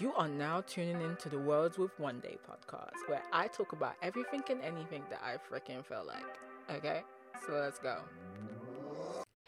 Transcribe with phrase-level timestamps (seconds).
[0.00, 3.72] You are now tuning in to the Worlds with One Day podcast, where I talk
[3.72, 6.24] about everything and anything that I freaking feel like.
[6.74, 7.02] Okay,
[7.46, 7.98] so let's go.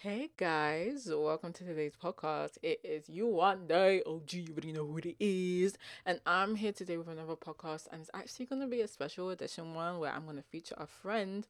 [0.03, 2.59] Hey guys, welcome to today's podcast.
[2.61, 4.03] It is Yawande.
[4.05, 5.79] OG, you already know who it is.
[6.05, 9.30] And I'm here today with another podcast, and it's actually going to be a special
[9.30, 11.46] edition one where I'm going to feature a friend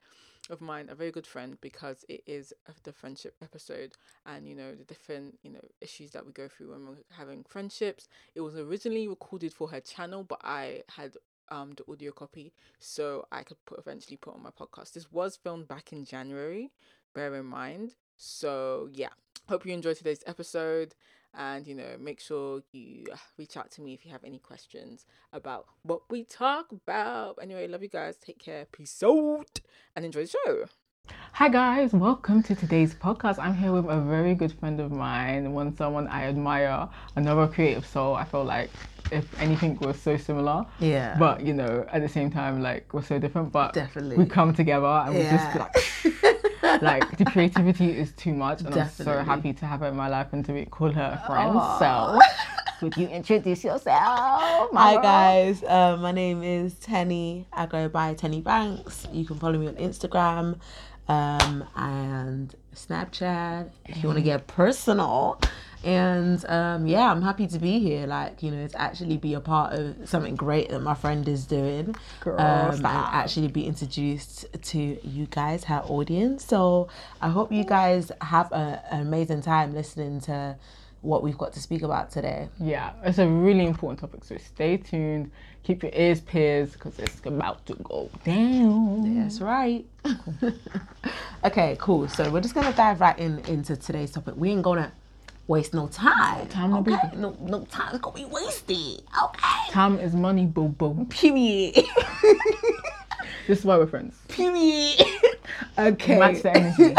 [0.51, 3.93] of mine, a very good friend, because it is the friendship episode
[4.27, 7.45] and you know the different you know issues that we go through when we're having
[7.45, 8.07] friendships.
[8.35, 11.17] It was originally recorded for her channel, but I had
[11.49, 14.93] um the audio copy so I could put eventually put on my podcast.
[14.93, 16.71] This was filmed back in January,
[17.15, 17.95] bear in mind.
[18.25, 19.09] So yeah,
[19.49, 20.95] hope you enjoyed today's episode
[21.35, 24.39] and you know make sure you uh, reach out to me if you have any
[24.39, 27.37] questions about what we talk about.
[27.43, 28.15] Anyway love you guys.
[28.17, 28.67] Take care.
[28.71, 29.59] Peace out
[29.97, 30.67] and enjoy the show.
[31.33, 31.93] Hi guys.
[31.93, 33.41] Welcome to today's podcast.
[33.41, 37.85] I'm here with a very good friend of mine one someone i admire another creative
[37.85, 38.15] soul.
[38.15, 38.71] I feel like
[39.11, 41.17] if anything was so similar Yeah.
[41.19, 44.17] but you know at the same time like we're so different but Definitely.
[44.17, 45.75] we come together and we just like
[46.81, 50.09] like the creativity is too much and i'm so happy to have her in my
[50.09, 51.79] life and to be, call her a friend Aw.
[51.79, 52.19] so
[52.83, 55.03] would you introduce yourself Hi Mara?
[55.03, 57.47] guys, uh, my name is Tenny.
[57.53, 59.07] I go by Tenny Banks.
[59.13, 60.59] You can follow me on Instagram
[61.09, 65.41] um, and Snapchat if you want to get personal.
[65.85, 68.07] And um, yeah, I'm happy to be here.
[68.07, 71.45] Like you know, to actually be a part of something great that my friend is
[71.45, 76.45] doing, Girl, um, and actually be introduced to you guys, her audience.
[76.45, 76.89] So
[77.21, 80.57] I hope you guys have a, an amazing time listening to
[81.03, 82.49] what we've got to speak about today.
[82.59, 84.25] Yeah, it's a really important topic.
[84.25, 85.31] So stay tuned.
[85.65, 89.23] Keep your ears pierced because it's about to go down.
[89.23, 89.85] That's right.
[91.45, 92.09] okay, cool.
[92.09, 94.35] So we're just gonna dive right in into today's topic.
[94.37, 94.93] We ain't gonna
[95.47, 96.49] waste no time.
[96.49, 96.97] time, no okay?
[97.03, 97.17] baby.
[97.17, 99.03] No, no time is gonna be wasted.
[99.23, 99.71] Okay.
[99.71, 101.07] Time is money, boo boo.
[101.11, 101.85] Period.
[103.47, 104.17] This is why we're friends.
[104.29, 105.05] Period.
[105.79, 106.19] okay.
[106.19, 106.97] Match the energy.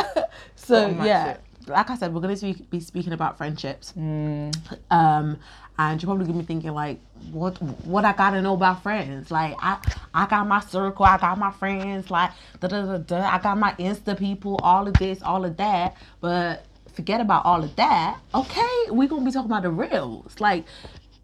[0.55, 1.41] so match yeah, it.
[1.67, 2.35] Like I said, we're gonna
[2.69, 3.93] be speaking about friendships.
[3.97, 4.55] Mm.
[4.91, 5.39] Um,
[5.77, 6.99] and you're probably gonna be thinking like,
[7.31, 9.31] what what I gotta know about friends?
[9.31, 9.77] Like I
[10.13, 13.29] I got my circle, I got my friends, like da da da da.
[13.29, 15.97] I got my Insta people, all of this, all of that.
[16.21, 18.19] But forget about all of that.
[18.35, 20.39] Okay, we're gonna be talking about the reals.
[20.39, 20.65] Like,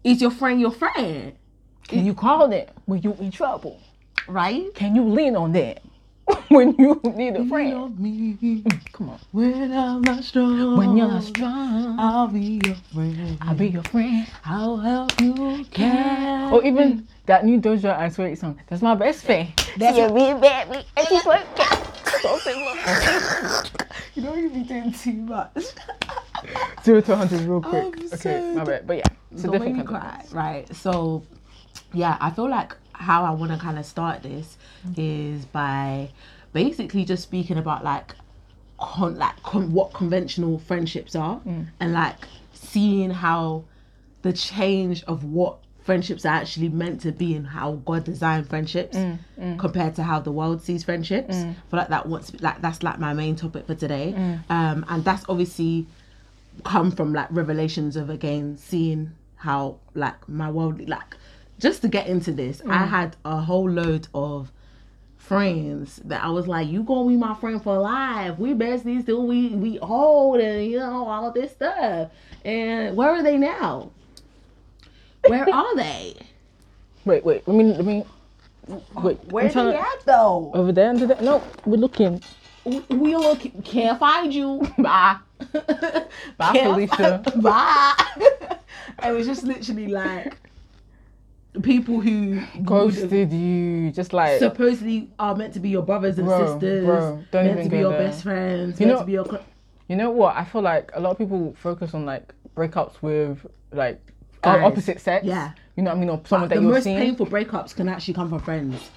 [0.02, 1.32] is your friend your friend?
[1.86, 3.80] Can you call it when you in trouble?
[4.28, 4.72] Right?
[4.74, 5.82] Can you lean on that
[6.48, 7.98] when you need a friend?
[7.98, 9.18] me Come on.
[9.32, 10.76] when I'm not strong.
[10.76, 13.38] When you're not strong, I'll be your friend.
[13.40, 14.26] I'll be your friend.
[14.44, 16.52] I'll help you carry.
[16.52, 18.60] Or even that new Doja and Saweetie song.
[18.68, 19.48] That's my best friend.
[19.76, 20.84] That's yeah, me, baby.
[20.96, 21.46] And she's like,
[22.20, 22.38] so.
[24.14, 25.56] You know you be doing too much.
[26.82, 28.12] Zero to 100 real quick.
[28.12, 28.86] Okay, so my bad.
[28.86, 30.42] But yeah, it's a Don't make different me kind of cry.
[30.42, 30.74] Right.
[30.74, 31.22] So,
[31.92, 35.00] yeah, I feel like how I want to kind of start this mm-hmm.
[35.00, 36.10] is by
[36.52, 38.14] basically just speaking about like,
[38.78, 41.66] con- like con- what conventional friendships are, mm.
[41.80, 42.16] and like
[42.52, 43.64] seeing how
[44.22, 48.96] the change of what friendships are actually meant to be and how God designed friendships
[48.96, 49.58] mm, mm.
[49.58, 51.34] compared to how the world sees friendships.
[51.34, 54.14] I feel like that wants like that's like my main topic for today,
[54.50, 55.86] um, and that's obviously
[56.64, 61.16] come from like revelations of again seeing how like my world like
[61.60, 62.88] just to get into this i mm.
[62.88, 64.50] had a whole load of
[65.16, 69.26] friends that i was like you gonna be my friend for life we besties till
[69.26, 72.10] we we old and you know all of this stuff
[72.44, 73.90] and where are they now
[75.28, 76.16] where are they
[77.04, 77.46] Wait, wait.
[77.48, 78.04] Let me, let me.
[79.02, 79.18] Wait.
[79.32, 81.20] where they to- at though Over there, under there?
[81.22, 82.22] No, we're looking.
[82.64, 85.16] we we look can't find you Bye.
[86.36, 87.22] Bye, Felicia.
[87.36, 87.94] bye
[89.02, 90.36] it was just literally like
[91.62, 93.90] people who Ghosted you.
[93.92, 94.38] Just like.
[94.38, 97.70] supposedly are meant to be your brothers and Bro, sisters, bro, don't meant even to
[97.70, 97.98] be your there.
[98.08, 99.24] best friends, You meant know- to be your.
[99.24, 99.44] cl-
[99.88, 100.36] You know what?
[100.36, 104.00] I feel like a lot of people focus on like breakups with like
[104.42, 104.62] Guys.
[104.64, 105.26] opposite sex.
[105.26, 105.52] Yeah.
[105.76, 106.10] You know what I mean?
[106.10, 106.98] Or someone the that you're most seeing.
[106.98, 108.90] painful breakups can actually come from friends.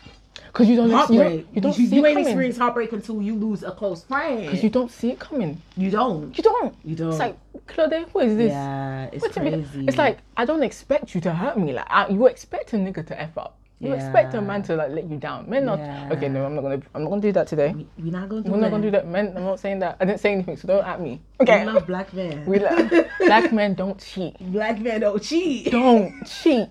[0.47, 1.17] Because you don't, you Heartbreak.
[1.45, 2.27] don't, you don't you, see you ain't coming.
[2.27, 4.41] experience heartbreak until you lose a close friend.
[4.45, 5.59] Because you don't see it coming.
[5.75, 6.37] You don't.
[6.37, 6.75] You don't.
[6.85, 7.09] You don't.
[7.09, 7.37] It's like,
[7.67, 8.51] Claude, who is this?
[8.51, 9.87] yeah, it's What do you mean?
[9.87, 11.73] It's like I don't expect you to hurt me.
[11.73, 13.57] Like I, you expect a nigga to f up.
[13.83, 15.49] You expect a man to like let you down.
[15.49, 15.79] Men not.
[15.79, 16.09] Yeah.
[16.13, 16.81] Okay, no, I'm not gonna.
[16.95, 17.75] I'm not gonna do that today.
[17.97, 19.07] we're not gonna do We're not gonna do that.
[19.07, 19.97] Men, I'm not saying that.
[19.99, 21.21] I didn't say anything, so don't at me.
[21.41, 21.65] Okay.
[21.65, 22.45] We love black men.
[22.45, 22.89] We love
[23.19, 24.37] black men don't cheat.
[24.53, 25.71] black men don't cheat.
[25.71, 26.69] Don't cheat.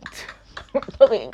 [0.75, 1.31] Oh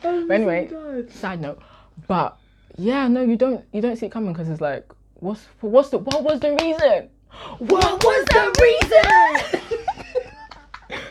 [0.00, 1.10] But anyway, my God.
[1.10, 1.60] side note.
[2.06, 2.38] But
[2.76, 3.64] yeah, no, you don't.
[3.72, 7.08] You don't see it coming because it's like, what's what's the what was the reason?
[7.58, 9.80] What was the reason?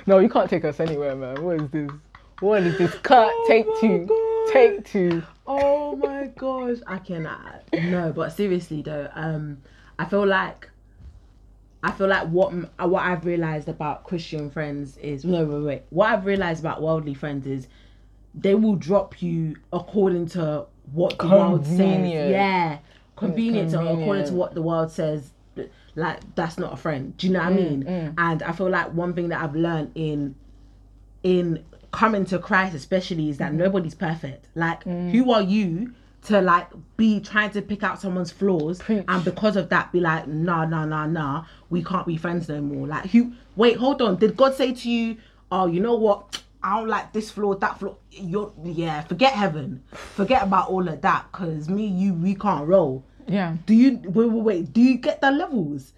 [0.09, 1.43] No, you can't take us anywhere, man.
[1.43, 1.91] What is this?
[2.39, 2.95] What is this?
[3.03, 3.31] Cut.
[3.47, 4.05] take my two.
[4.07, 4.53] God.
[4.53, 5.23] Take two.
[5.45, 7.63] Oh my gosh, I cannot.
[7.73, 9.59] No, but seriously though, um,
[9.99, 10.67] I feel like,
[11.83, 15.83] I feel like what uh, what I've realized about Christian friends is no wait wait.
[15.91, 17.67] What I've realized about worldly friends is,
[18.33, 21.77] they will drop you according to what the world says.
[21.79, 22.79] Yeah,
[23.15, 25.33] convenient, to according to what the world says.
[25.99, 27.15] Like that's not a friend.
[27.17, 27.55] Do you know what I Mm,
[27.85, 28.13] mean?
[28.17, 30.35] And I feel like one thing that I've learned in
[31.23, 34.45] in coming to Christ especially is that nobody's perfect.
[34.55, 35.11] Like Mm.
[35.11, 35.93] who are you
[36.23, 36.67] to like
[36.97, 39.05] be trying to pick out someone's flaws Preach.
[39.07, 42.61] and because of that be like nah nah nah nah we can't be friends no
[42.61, 42.87] more.
[42.87, 45.17] Like who wait hold on did God say to you
[45.51, 49.81] oh you know what I don't like this flaw that flaw you're yeah forget heaven
[49.93, 53.03] forget about all of that because me you we can't roll.
[53.29, 53.55] Yeah.
[53.65, 55.93] Do you wait wait wait do you get the levels?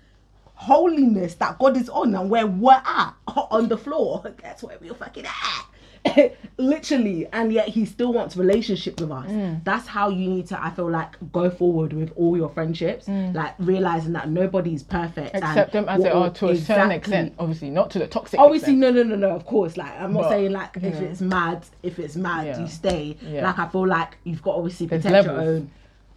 [0.61, 4.23] holiness that God is on and where we're at on the floor.
[4.43, 6.35] That's where we're fucking at.
[6.57, 9.25] Literally, and yet he still wants relationship with us.
[9.27, 9.63] Mm.
[9.63, 13.07] That's how you need to, I feel like, go forward with all your friendships.
[13.07, 15.33] Like realizing that nobody's perfect.
[15.33, 15.43] Mm.
[15.49, 17.33] Accept them as they are to a certain extent.
[17.39, 18.39] Obviously, not to the toxic.
[18.39, 18.95] Obviously, extent.
[18.95, 19.35] no, no, no, no.
[19.35, 22.61] Of course, like I'm not But, saying like if it's mad, if it's mad, Yeah.
[22.61, 23.17] you stay.
[23.21, 23.47] Yeah.
[23.47, 25.33] Like I feel like you've got to obviously protect your.
[25.35, 25.71] Mm, own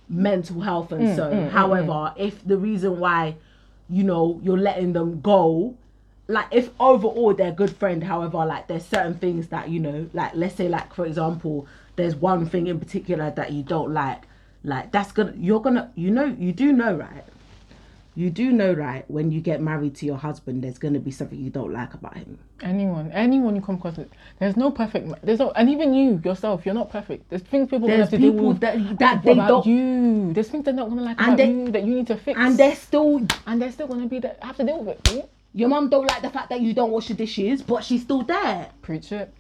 [0.09, 1.31] mental health and mm, so.
[1.31, 3.37] Mm, mm, however, if the reason why,
[3.89, 5.75] you know, you're letting them go,
[6.29, 10.09] like if overall they're a good friend, however, like there's certain things that you know,
[10.13, 11.67] like let's say like for example,
[11.97, 14.23] there's one thing in particular that you don't like,
[14.63, 17.25] like that's gonna you're gonna you know you do know right.
[18.17, 21.11] You do know, right, when you get married to your husband, there's going to be
[21.11, 22.39] something you don't like about him.
[22.63, 24.09] Anyone, anyone you come across, with,
[24.39, 25.09] there's no perfect.
[25.09, 27.29] ma- There's no, and even you yourself, you're not perfect.
[27.29, 29.67] There's things people There's have to deal people with that, that they about don't.
[29.67, 30.33] you.
[30.33, 32.39] There's things they're not gonna like And about they- you that you need to fix.
[32.39, 33.27] And they're still.
[33.49, 34.37] and they're still gonna be there.
[34.43, 35.29] Have to deal with it.
[35.53, 38.23] Your mum don't like the fact that you don't wash the dishes, but she's still
[38.23, 38.69] there.
[38.83, 39.33] Preach it.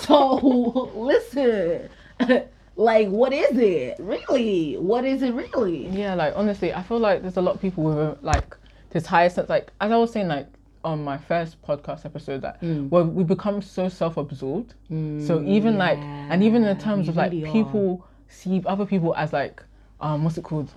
[0.00, 1.88] So, listen.
[2.76, 3.96] like, what is it?
[3.98, 4.74] Really?
[4.74, 5.88] What is it really?
[5.88, 8.54] Yeah, like honestly, I feel like there's a lot of people with like
[8.90, 9.48] this higher sense.
[9.48, 10.46] Like as I was saying, like
[10.84, 12.90] on my first podcast episode, that Mm.
[12.90, 14.74] where we become so self-absorbed.
[14.88, 17.52] so even like, and even in terms we of like really are.
[17.52, 19.62] people see other people as like,
[20.00, 20.70] um, what's it called,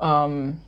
[0.00, 0.60] um,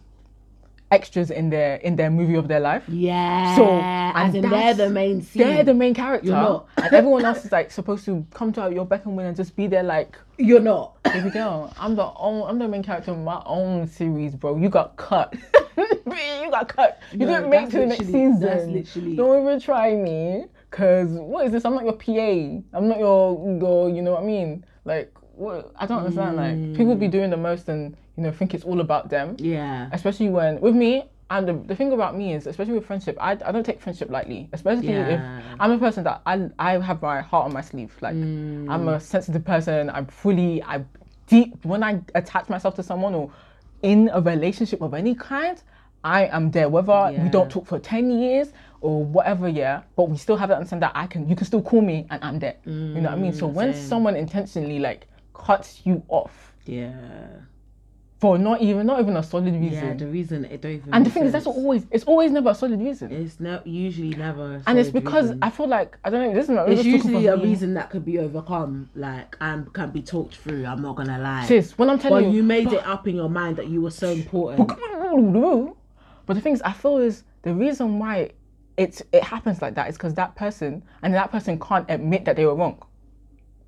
[0.90, 2.82] extras in their in their movie of their life.
[2.88, 3.56] Yeah.
[3.56, 5.42] So, as and in they're the main scene.
[5.42, 6.68] They're the main character, You're not.
[6.76, 9.56] and everyone else is like supposed to come to your beck and win and just
[9.56, 11.02] be there like You're not.
[11.04, 14.56] Baby girl, I'm the own, I'm the main character of my own series, bro.
[14.56, 15.34] You got cut.
[15.76, 17.00] you got cut.
[17.12, 18.40] You No, didn't make it to the next season.
[18.40, 20.46] that's literally- Don't even try me.
[20.70, 21.64] Cause what is this?
[21.64, 22.76] I'm not your PA.
[22.76, 23.90] I'm not your your.
[23.90, 24.64] You know what I mean?
[24.84, 25.72] Like what?
[25.74, 26.36] I don't understand.
[26.36, 27.10] Like people be hmm.
[27.10, 29.36] doing the most and you know think it's all about them.
[29.38, 29.88] Yeah.
[29.92, 31.04] Especially when with me.
[31.32, 34.10] And the, the thing about me is, especially with friendship, I, I don't take friendship
[34.10, 34.48] lightly.
[34.52, 35.20] Especially if
[35.60, 37.94] I'm a person that I I have my heart on my sleeve.
[38.00, 38.68] Like mm.
[38.68, 39.90] I'm a sensitive person.
[39.90, 40.84] I'm fully I
[41.28, 43.30] deep when I attach myself to someone or
[43.82, 45.62] in a relationship of any kind.
[46.02, 49.48] I am there, whether we don't talk for ten years or whatever.
[49.48, 51.28] Yeah, but we still have that understand that I can.
[51.28, 52.56] You can still call me and I'm there.
[52.64, 53.32] you know what I mean?
[53.32, 53.88] So mm, when same.
[53.88, 57.26] someone intentionally like cuts you off Yeah.
[58.20, 59.88] For not even not even a solid reason.
[59.88, 62.50] Yeah, the reason it don't even and the thing is, that's always it's always never
[62.50, 63.10] a solid reason.
[63.10, 64.56] It's no, usually never.
[64.56, 65.38] a and it's because reason.
[65.42, 66.34] I feel like I don't know.
[66.34, 66.68] This is not.
[66.68, 67.44] it's this is talking usually a me.
[67.44, 70.66] reason that could be overcome, like and can be talked through.
[70.66, 71.46] I'm not gonna lie.
[71.46, 73.80] Sis, when I'm telling Well, you, you made it up in your mind that you
[73.80, 74.68] were so important.
[76.26, 78.32] But the thing is, I feel is the reason why
[78.76, 82.36] it's it happens like that is because that person and that person can't admit that
[82.36, 82.82] they were wrong.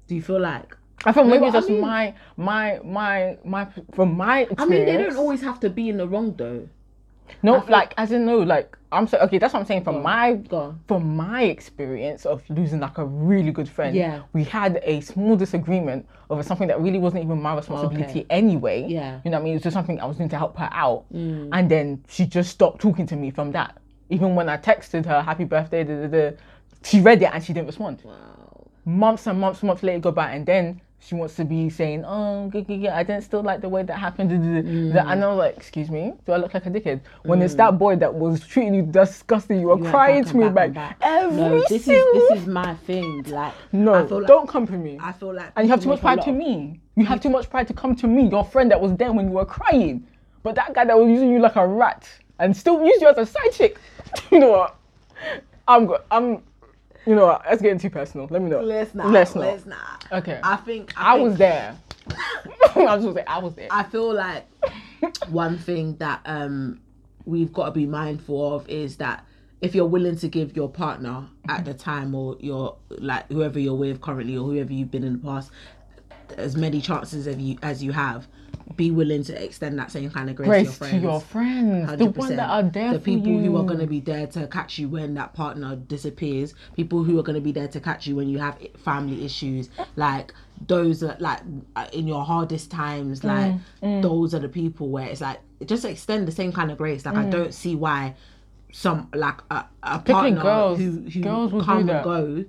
[0.09, 0.77] Do you feel like?
[1.05, 4.61] I feel maybe I just mean- my my my my from my experience.
[4.61, 6.69] I mean, they don't always have to be in the wrong though.
[7.43, 9.39] no, feel- like as in no, like I'm so okay.
[9.39, 9.85] That's what I'm saying.
[9.85, 10.39] From my
[10.87, 14.23] from my experience of losing like a really good friend, Yeah.
[14.33, 18.27] we had a small disagreement over something that really wasn't even my responsibility Okay.
[18.31, 18.85] anyway.
[18.87, 19.21] Yeah.
[19.25, 19.53] you know what I mean.
[19.55, 21.49] It was just something I was doing to help her out, Mm.
[21.53, 23.79] and then she just stopped talking to me from that.
[24.11, 26.37] Even when I texted her happy birthday, da, da, da,
[26.85, 28.03] she read it and she didn't respond.
[28.05, 28.13] Wow.
[28.85, 32.49] Months and months, months later go by, and then she wants to be saying, "Oh,
[32.53, 35.11] g- g- g- I didn't still like the way that happened." Mm.
[35.11, 37.79] And I was like, "Excuse me, do I look like a dickhead?" When it's that
[37.79, 41.37] boy that was treating you disgusting, you were You crying to me back, back every
[41.37, 43.25] No, this is this is my thing.
[43.25, 44.99] Like no, I feel like, don't come to me.
[45.01, 46.81] I feel like and you have too much pride to me.
[46.95, 49.27] You have too much pride to come to me, your friend that was there when
[49.27, 50.07] you were crying.
[50.43, 53.19] But that guy that was using you like a rat and still used you as
[53.19, 53.79] a side chick.
[54.31, 54.77] you know what?
[55.67, 56.01] I'm good.
[56.11, 56.43] I'm.
[57.07, 57.43] You know what?
[57.49, 58.29] Let's get too personal.
[58.31, 58.61] Let me know.
[58.61, 59.11] Let's not.
[59.11, 59.45] Let's not.
[59.45, 60.05] Let's not.
[60.13, 60.41] Okay.
[60.43, 61.77] I think I, I think- was there.
[62.77, 63.69] I was say I was there.
[63.71, 64.47] I feel like
[65.29, 66.81] one thing that um
[67.25, 69.25] we've got to be mindful of is that
[69.61, 73.75] if you're willing to give your partner at the time or your like whoever you're
[73.77, 75.51] with currently or whoever you've been in the past
[76.37, 78.27] as many chances as you as you have,
[78.77, 81.87] be willing to extend that same kind of grace, Grace to to your your friends.
[81.87, 84.47] friends, the ones that are there the people who are going to be there to
[84.47, 86.55] catch you when that partner disappears.
[86.75, 89.69] People who are going to be there to catch you when you have family issues.
[89.97, 90.33] Like
[90.67, 91.41] those are like
[91.93, 96.27] in your hardest times Mm, like those are the people where it's like just extend
[96.27, 97.05] the same kind of grace.
[97.05, 98.15] Like i don't see why
[98.73, 100.79] some like a, a partner girls.
[100.79, 102.45] who who Girls come and go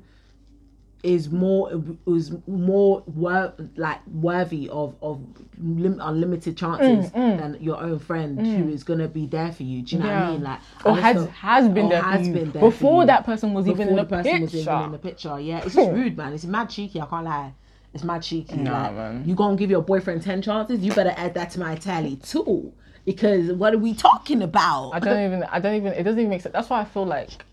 [1.03, 1.69] is more
[2.07, 5.21] is more wor- like worthy of of
[5.59, 7.37] lim- unlimited chances mm, mm.
[7.37, 8.73] than your own friend who mm.
[8.73, 9.81] is gonna be there for you.
[9.81, 10.43] Do you know what I Mm, mean?
[10.43, 13.67] Like Or has has been or there has been there for before that person was
[13.67, 14.43] even in Before the, the person picture.
[14.57, 15.39] was even in the picture.
[15.39, 15.95] Yeah, it's just hmm.
[15.95, 16.33] rude, man.
[16.33, 17.01] It's mad cheeky.
[17.01, 17.53] I can't lie.
[17.93, 18.55] It's mad cheeky.
[18.55, 19.23] Nah, like, man.
[19.25, 20.79] You gonna give your boyfriend ten chances?
[20.79, 22.71] You better add that to my tally too.
[23.05, 24.91] Because what are we talking about?
[24.93, 25.43] I don't even.
[25.43, 25.91] I don't even.
[25.91, 26.53] It doesn't even make sense.
[26.53, 27.43] That's why I feel like.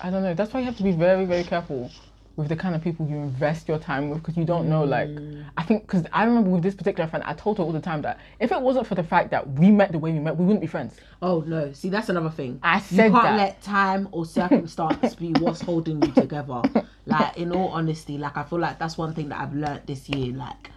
[0.00, 0.34] I don't know.
[0.34, 1.90] That's why you have to be very, very careful
[2.38, 4.84] with the kind of people you invest your time with because you don't know.
[4.84, 5.44] Like, mm.
[5.56, 8.00] I think because I remember with this particular friend, I told her all the time
[8.02, 10.44] that if it wasn't for the fact that we met the way we met, we
[10.44, 10.94] wouldn't be friends.
[11.20, 11.72] Oh no!
[11.72, 12.60] See, that's another thing.
[12.62, 13.36] I said you can't that.
[13.36, 16.62] let time or circumstance be what's holding you together.
[17.08, 20.10] Like, in all honesty, like I feel like that's one thing that I've learnt this
[20.10, 20.34] year.
[20.34, 20.70] Like,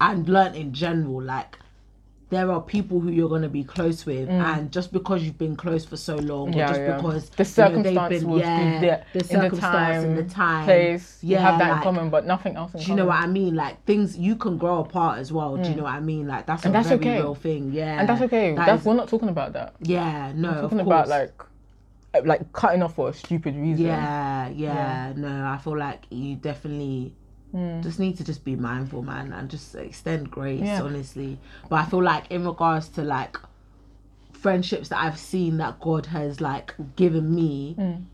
[0.00, 1.22] and learnt in general.
[1.22, 1.58] Like,
[2.34, 5.84] there are people who you're gonna be close with, and just because you've been close
[5.84, 6.68] for so long, or Mm.
[6.68, 6.96] Just yeah.
[6.96, 8.80] because The you know, circumstance been- yeah,
[9.12, 11.18] the, the in the time, and the time, place.
[11.22, 12.98] you have that like, in common, but nothing else in Do you common.
[12.98, 13.54] know what I mean?
[13.54, 15.56] Like things you can grow apart as well.
[15.56, 16.26] Do you know what I mean?
[16.26, 16.72] Like that's a Mm.
[16.72, 17.16] that's very okay.
[17.20, 17.72] real thing.
[17.72, 18.54] Yeah, and that's okay.
[18.54, 19.74] That that's is- we're not talking about that.
[19.80, 21.32] yeah, no, We're talking about like,
[22.14, 23.86] uh, like cutting off for a stupid reason.
[23.86, 27.12] Yeah, yeah, no, I feel like you definitely
[27.54, 27.82] Mm.
[27.82, 30.82] just need to just be mindful, man, and just extend grace, Yeah.
[30.82, 31.38] honestly.
[31.68, 33.36] But I feel like in regards to like
[34.32, 38.04] friendships that I've seen that God has like given me mm.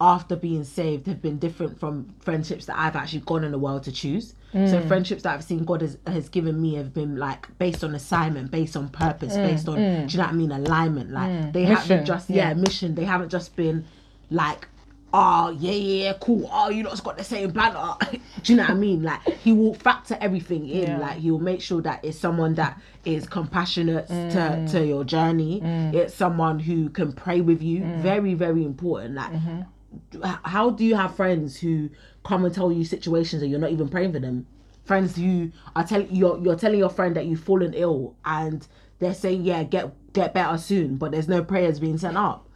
[0.00, 3.84] after being saved have been different from friendships that I've actually gone in the world
[3.84, 4.34] to choose.
[4.52, 4.88] So mm.
[4.88, 8.50] friendships that I've seen God has, has given me have been like based on assignment,
[8.50, 11.10] based on purpose, based on do you know what I mean, alignment.
[11.10, 12.54] Like they Mission, haven't just yeah, yeah.
[12.54, 12.94] mission.
[12.94, 13.84] They haven't just been
[14.30, 14.66] like
[15.12, 16.48] oh yeah yeah yeah, cool.
[16.52, 17.94] Oh you lot's got the same planner
[18.42, 19.02] do you know what I mean?
[19.02, 20.82] Like he will factor everything in.
[20.82, 20.98] Yeah.
[20.98, 24.32] like he will make sure that it's someone that is compassionate Mm.
[24.32, 25.60] to, to your journey.
[25.94, 27.80] It's someone who can pray with you.
[27.80, 28.00] Mm.
[28.00, 29.14] very very important.
[29.14, 30.30] Like Mm-hmm.
[30.44, 31.88] how do you have friends who
[32.24, 34.46] come and tell you situations and you're not even praying for them?
[34.84, 38.66] Friends who are telling you're you're telling your friend that you've fallen ill and
[39.00, 42.47] they're saying yeah get get better soon but there's no prayers being sent up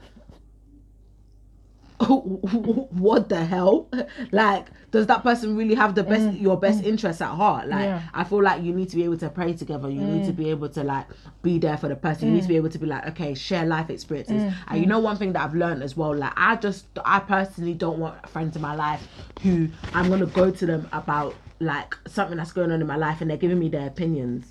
[2.00, 3.88] what the hell?
[4.32, 7.68] Like does that person really have the best your best interests at heart?
[7.68, 7.84] Like Mm.
[7.84, 8.02] Yeah.
[8.14, 9.88] i feel like you need to be able to pray together.
[9.90, 10.26] You need Mm.
[10.26, 11.06] to be able to like
[11.42, 12.28] be there for the person.
[12.28, 14.42] You need to be able to be like okay share life experiences.
[14.42, 14.54] Mm.
[14.68, 17.74] and you know one thing that i've learned as well like i just i personally
[17.74, 19.06] don't want friends in my life
[19.42, 23.20] who i'm gonna go to them about like something that's going on in my life
[23.20, 24.46] and they're giving me their opinions.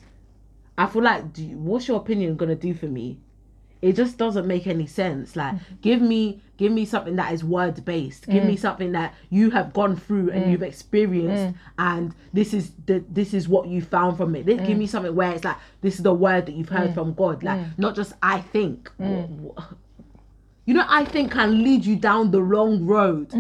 [0.78, 3.20] I feel like you, what's your opinion gonna do for me?
[3.82, 5.36] It just doesn't make any sense.
[5.36, 8.60] Like give me give me something that is word based give me mm.
[8.60, 10.52] something that you have gone through and mm.
[10.52, 11.56] you've experienced mm.
[11.80, 14.46] and this is the this is what you found from it.
[14.46, 17.42] Give me something where it's like this is the word that you've heard from god.
[17.44, 18.92] Like not just i think.
[20.68, 23.34] You know i think can lead you down the wrong road.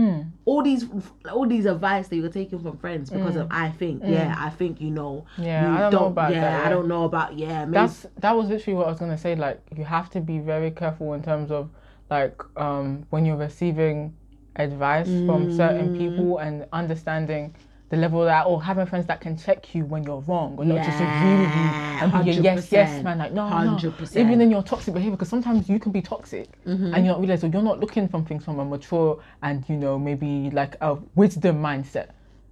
[0.45, 0.85] All these
[1.31, 4.01] all these advice that you're taking from friends because of i think.
[4.03, 6.87] Yeah i think you know Yeah, you I don't know about yeah that, i don't
[6.87, 9.35] know about yeah maybe that's that was literally what I was gonna say.
[9.35, 11.69] Like you have to be very careful in terms of
[12.11, 14.13] like um when you're receiving
[14.57, 15.97] advice from certain mm.
[15.97, 17.55] people and understanding
[17.89, 20.85] the level that or having friends that can check you when you're wrong or not
[20.85, 21.67] just agree with you
[22.01, 24.17] and be a yes yes man like no no 100%.
[24.17, 26.93] even in your toxic behavior because sometimes you can be toxic mm-hmm.
[26.93, 29.77] and you're not realize or you're not looking from things from a mature and you
[29.77, 32.09] know maybe like a wisdom mindset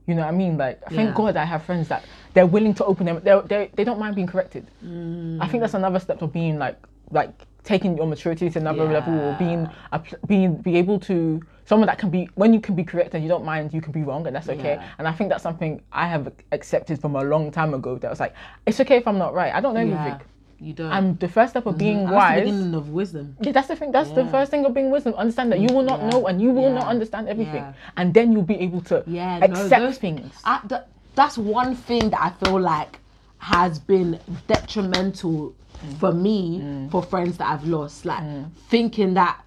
[0.09, 0.57] you know what I mean?
[0.57, 1.13] Like, thank Yeah.
[1.13, 3.21] God I have friends that they're willing to open them.
[3.23, 4.65] They they they don't mind being corrected.
[4.83, 5.37] Mm.
[5.39, 6.79] I think that's another step of being like
[7.11, 9.61] like taking your maturity to another level or being
[9.91, 13.21] a, being be able to someone that can be when you can be correct and
[13.23, 14.89] you don't mind you can be wrong and that's okay Yeah.
[14.97, 15.73] and I think that's something
[16.03, 16.23] I have
[16.57, 18.33] accepted from a long time ago that was like
[18.65, 20.27] it's okay if I'm not right I don't know yeah, everything
[20.67, 23.51] you don't and the first step of being That's the wise beginning of wisdom yeah,
[23.51, 23.91] that's the thing.
[23.97, 25.13] That's the first thing of being wisdom.
[25.23, 26.09] Understand that you will not Yeah.
[26.09, 27.97] know and you will not understand everything, Yeah.
[27.99, 30.33] and then you'll be able to Yeah, no, accept those- things.
[30.43, 30.85] I, th-
[31.19, 32.93] that's one thing that I feel like
[33.37, 35.53] has been detrimental
[35.99, 36.91] for me Mm.
[36.91, 38.05] for friends that I've lost.
[38.05, 38.23] Like
[38.69, 39.41] thinking that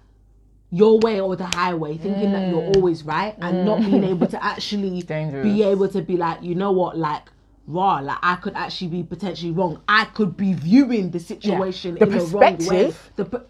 [0.71, 4.43] your way or the highway, thinking that you're always right and not being able to
[4.43, 5.43] actually Mm.
[5.43, 7.23] Be able to be like, you know what, like.
[7.65, 9.79] Raw, like I could actually be potentially wrong.
[9.87, 12.55] I could be viewing the situation The in the wrong way.
[12.57, 13.11] perspective.
[13.15, 13.45] The per-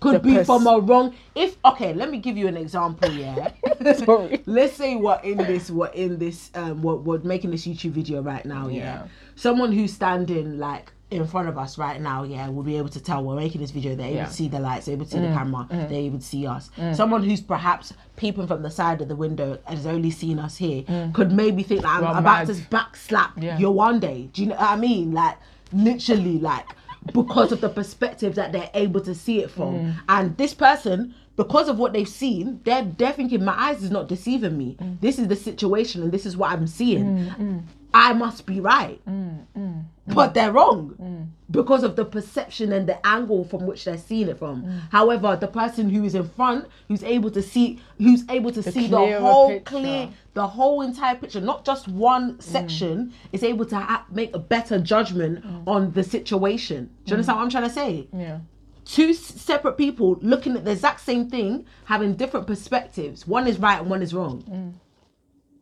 [0.00, 1.14] could The be pers- from a wrong.
[1.34, 3.10] If okay, let me give you an example.
[3.12, 3.52] Yeah.
[3.96, 4.42] Sorry.
[4.46, 8.22] Let's say we're in this, we're in this, um, we're, we're making this YouTube video
[8.22, 8.68] right now.
[8.68, 8.76] Yeah.
[8.78, 9.02] Yeah.
[9.36, 13.00] Someone who's standing like in front of us right now, yeah, we'll be able to
[13.00, 13.94] tell we're making this video.
[13.94, 14.24] They're able Yeah.
[14.24, 14.28] Mm.
[14.28, 16.70] to see the lights, they're able to see the camera, they're able to see us.
[16.94, 20.56] Someone who's perhaps peeping from the side of the window and has only seen us
[20.56, 22.56] here could maybe think like I'm Well, about mad.
[22.56, 23.58] to backslap Yeah.
[23.58, 24.32] Yawande.
[24.32, 25.12] Do you know what I mean?
[25.12, 25.36] Like
[25.72, 26.66] literally, like
[27.12, 29.74] because of the perspective that they're able to see it from.
[29.74, 29.94] Mm.
[30.08, 34.06] And this person, because of what they've seen, they're they're thinking my eyes is not
[34.08, 34.76] deceiving me.
[34.80, 35.00] Mm.
[35.00, 37.64] This is the situation and this is what I'm seeing.
[37.94, 39.00] I must be right.
[39.06, 40.14] Mm, mm, mm.
[40.14, 41.28] But they're wrong mm.
[41.50, 44.62] because of the perception and the angle from which they're seeing it from.
[44.62, 44.80] Mm.
[44.90, 48.86] However, the person who is in front, who's able to see, who's able to see
[48.88, 49.64] the whole picture.
[49.64, 54.38] clear, the whole entire picture, not just one section, is able to ha- make a
[54.38, 56.90] better judgment on the situation.
[57.04, 58.08] Do you understand what I'm trying to say?
[58.12, 58.38] Yeah.
[58.84, 63.26] two separate people looking at the exact same thing, having different perspectives.
[63.26, 64.42] One is right and one is wrong.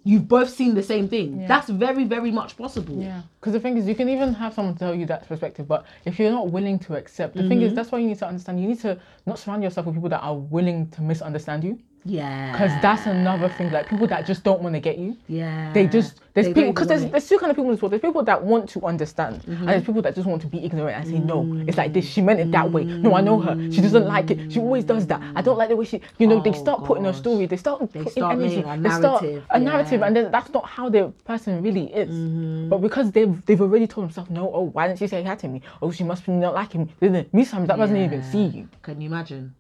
[0.03, 1.47] You've both seen the same thing.
[1.47, 2.97] That's very, very much possible.
[3.03, 5.85] Yeah, because the thing is, you can even have someone tell you that perspective, but
[6.05, 7.77] if you're not willing to accept, the thing is, mm-hmm.
[7.77, 8.61] that's why you need to understand.
[8.61, 12.53] You need to not surround yourself with people that are willing to misunderstand you, Yeah.
[12.53, 13.71] because that's another thing.
[13.71, 15.17] Like people that just don't want to get you.
[15.29, 15.73] yeah.
[15.73, 17.93] They just there's They people because there's there's two kind of people in this world.
[17.93, 20.97] There's people that want to understand, and there's people that just want to be ignorant
[20.97, 21.45] and say no.
[21.67, 22.07] It's like this.
[22.07, 22.85] She meant it that way.
[22.85, 23.55] No, I know her.
[23.71, 24.53] She doesn't like it.
[24.53, 25.21] She always does that.
[25.37, 26.01] I don't like the way she.
[26.19, 27.47] You know, they Oh, start putting a story.
[27.47, 28.57] They start putting start energy.
[28.57, 31.93] making a they start narrative, a narrative, and then that's not how the person really
[31.93, 32.09] is.
[32.09, 32.69] Mm-hmm.
[32.71, 34.51] But because they've they've already told themselves no.
[34.55, 35.61] Oh, why didn't she say hi to me?
[35.83, 37.27] Oh, she must be not liking me.
[37.33, 38.69] Me sometimes that doesn't even see you.
[38.83, 39.55] Can you imagine?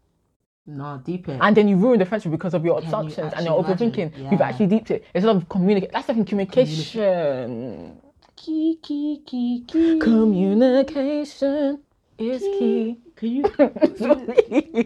[0.70, 1.38] No, deep it.
[1.40, 4.12] And then you ruin the friendship because of your you assumptions and your overthinking.
[4.12, 4.28] imagine?
[4.30, 5.04] You've actually deeped it.
[5.14, 6.24] Instead of communicate, that's thing.
[6.24, 8.00] Communication.
[8.36, 9.98] key, key, key, key.
[9.98, 11.80] Communication
[12.18, 12.98] is key.
[13.16, 13.42] Can you?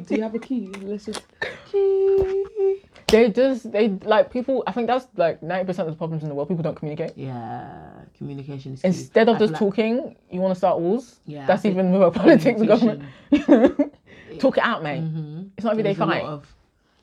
[0.06, 0.68] Do you have a key?
[0.82, 1.22] Let's just.
[1.70, 2.80] Key.
[3.08, 4.64] They just they like people.
[4.66, 6.48] I think that's like ninety percent of the problems in the world.
[6.48, 7.12] People don't communicate.
[7.16, 8.88] Yeah, communication is key.
[8.88, 11.20] Instead of I just like- talking, you want to start wars.
[11.26, 13.11] Yeah, that's even with our politics and
[14.40, 15.03] Talk it out, mate.
[15.03, 15.51] Mhm.
[15.57, 16.23] It's not every day There's fight.
[16.23, 16.47] of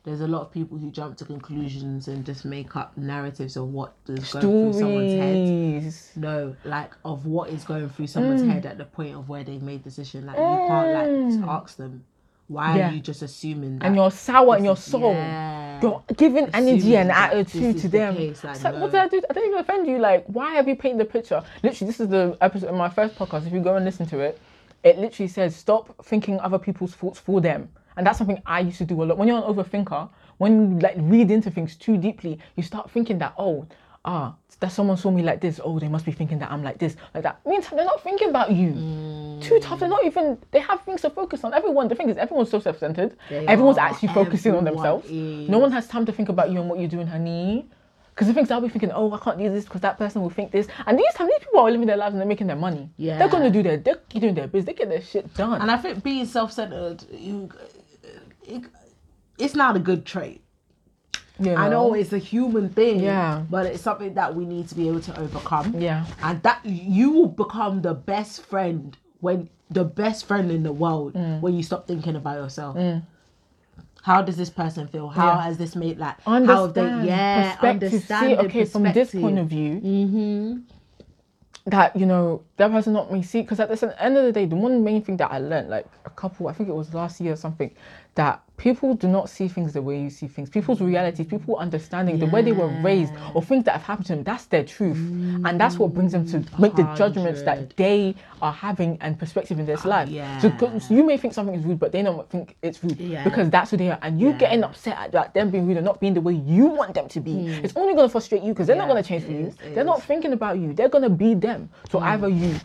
[0.04, 3.72] there's a lot of people who jump to conclusions and just make up narratives of
[3.72, 5.14] what is going through someone's
[6.16, 6.22] head.
[6.24, 8.50] No, like of what is going through someone's Mm.
[8.52, 10.26] head at the point of where they've made the decision.
[10.26, 12.04] Like you can't like just ask them.
[12.48, 12.90] Why Yeah.
[12.90, 13.86] are you just assuming that?
[13.86, 15.14] And you're sour in your soul.
[15.14, 15.80] yeah.
[15.82, 18.16] You're giving energy and attitude to the them.
[18.16, 18.82] case, like, it's like, no.
[18.82, 19.22] what did I do?
[19.30, 20.00] I didn't even offend you.
[20.00, 21.42] Like, why have you painted the picture?
[21.64, 23.48] Literally, this is the episode in my first podcast.
[23.48, 24.38] If you go and listen to it,
[24.84, 27.70] it literally says stop thinking other people's thoughts for them.
[27.98, 29.18] And that's something I used to do a lot.
[29.18, 33.20] When you're an overthinker, when you like read into things too deeply, you start thinking
[33.20, 33.68] that, oh,
[34.06, 35.60] ah, that someone saw me like this.
[35.64, 37.46] Oh, they must be thinking that I'm like this, like that.
[37.46, 39.40] Meantime, they're not thinking about you.
[39.42, 39.80] Too tough.
[39.80, 40.38] They're not even.
[40.52, 41.54] They have things to focus on.
[41.54, 41.88] Everyone.
[41.88, 43.18] The thing is, everyone's so self-centered.
[43.30, 45.10] They Everyone's actually focusing on themselves.
[45.10, 45.50] is.
[45.50, 47.68] No one has time to think about you and what you're doing, honey.
[48.14, 50.30] Because the things I'll be thinking, oh, I can't do this because that person will
[50.30, 50.68] think this.
[50.86, 52.90] And these time, these people are living their lives and they're making their money.
[52.98, 53.18] Yeah.
[53.18, 54.66] They're gonna do their, they're doing their business.
[54.66, 55.62] They get their shit done.
[55.62, 57.50] And I think being self-centered, you,
[58.46, 58.64] it,
[59.40, 60.42] it's not a good trait.
[61.40, 63.44] you I know it's a human thing, Yeah.
[63.50, 65.80] but it's something that we need to be able to overcome.
[65.80, 66.06] Yeah.
[66.22, 71.14] and that you will become the best friend when the best friend in the world
[71.14, 71.40] Mm.
[71.40, 72.76] when you stop thinking about yourself.
[74.04, 75.10] How does this person feel?
[75.10, 75.42] How Yeah.
[75.44, 77.94] has this made like how have they yeah perspective.
[77.94, 80.58] understand See, okay, from this point of view, Mm-hmm.
[81.68, 84.46] that you know that person not me see because at the end of the day
[84.46, 87.22] the one main thing that i learned like a couple i think it was last
[87.22, 87.70] year or something
[88.16, 90.48] that people do not see things the way you see things.
[90.50, 94.16] People's realities people understanding the way they were raised or things that have happened to
[94.16, 94.98] them that's their truth.
[94.98, 99.58] And that's what brings them to make the judgments that they are having and perspective
[99.60, 100.10] in their life.
[100.10, 100.40] yeah.
[100.40, 100.52] so,
[100.94, 103.24] you may think something is rude but they don't think it's rude Yeah.
[103.24, 104.00] because that's who they are.
[104.02, 106.66] And you getting upset at that them being rude and not being the way you
[106.66, 109.08] want them to be it's only going to frustrate you because they're not going to
[109.08, 109.48] change for you.
[109.48, 110.74] is, they're not thinking about you.
[110.74, 111.70] They're gonna be them.
[111.90, 112.56] So either you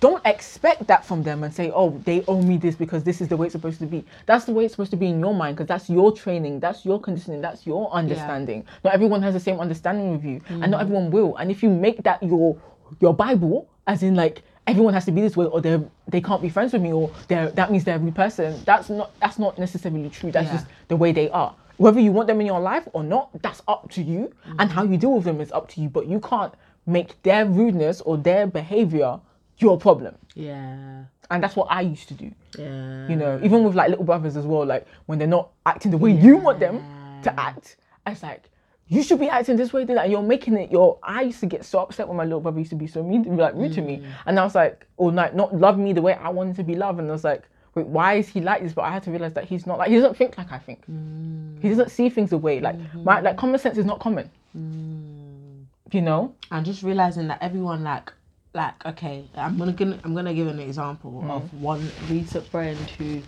[0.00, 3.28] don't expect that from them and say, "Oh, they owe me this because this is
[3.28, 5.34] the way it's supposed to be." That's the way it's supposed to be in your
[5.34, 8.64] mind because that's your training, that's your conditioning, that's your understanding.
[8.84, 10.82] Not everyone has the same understanding with you, and not mm.
[10.82, 11.36] everyone will.
[11.36, 12.56] And if you make that your
[13.00, 16.42] your Bible, as in like everyone has to be this way, or they they can't
[16.42, 18.60] be friends with me, or they're that means they're a rude person.
[18.64, 20.30] That's not that's not necessarily true.
[20.30, 20.52] That's Yeah.
[20.54, 21.54] just the way they are.
[21.78, 24.32] Whether you want them in your life or not, that's up to you.
[24.58, 24.72] And mm.
[24.72, 25.88] how you deal with them is up to you.
[25.88, 26.54] But you can't
[26.86, 29.20] make their rudeness or their behavior
[29.58, 30.14] your problem.
[30.34, 32.30] yeah And that's what I used to do.
[32.58, 35.90] yeah You know, even with like little brothers as well, like when they're not acting
[35.90, 36.84] the way you want them
[37.22, 38.50] to act, it's like,
[38.88, 41.46] you should be acting this way, then and you're making it your I used to
[41.46, 43.82] get so upset when my little brother used to be so mean like rude to
[43.82, 43.98] me.
[43.98, 44.06] Mm.
[44.26, 46.62] And I was like, oh, or like not love me the way I wanted to
[46.62, 47.00] be loved.
[47.00, 47.42] And I was like,
[47.74, 48.72] wait, why is he like this?
[48.72, 50.84] But I had to realize that he's not like he doesn't think like I think.
[50.88, 51.60] Mm.
[51.60, 53.02] He doesn't see things the way like mm-hmm.
[53.02, 54.30] my like common sense is not common.
[54.56, 55.64] Mm.
[55.92, 56.34] You know?
[56.50, 58.12] and just realizing that everyone like
[58.56, 61.60] like okay i'm gonna gonna i'm gonna give an example of mm-hmm.
[61.60, 63.22] one recent friend who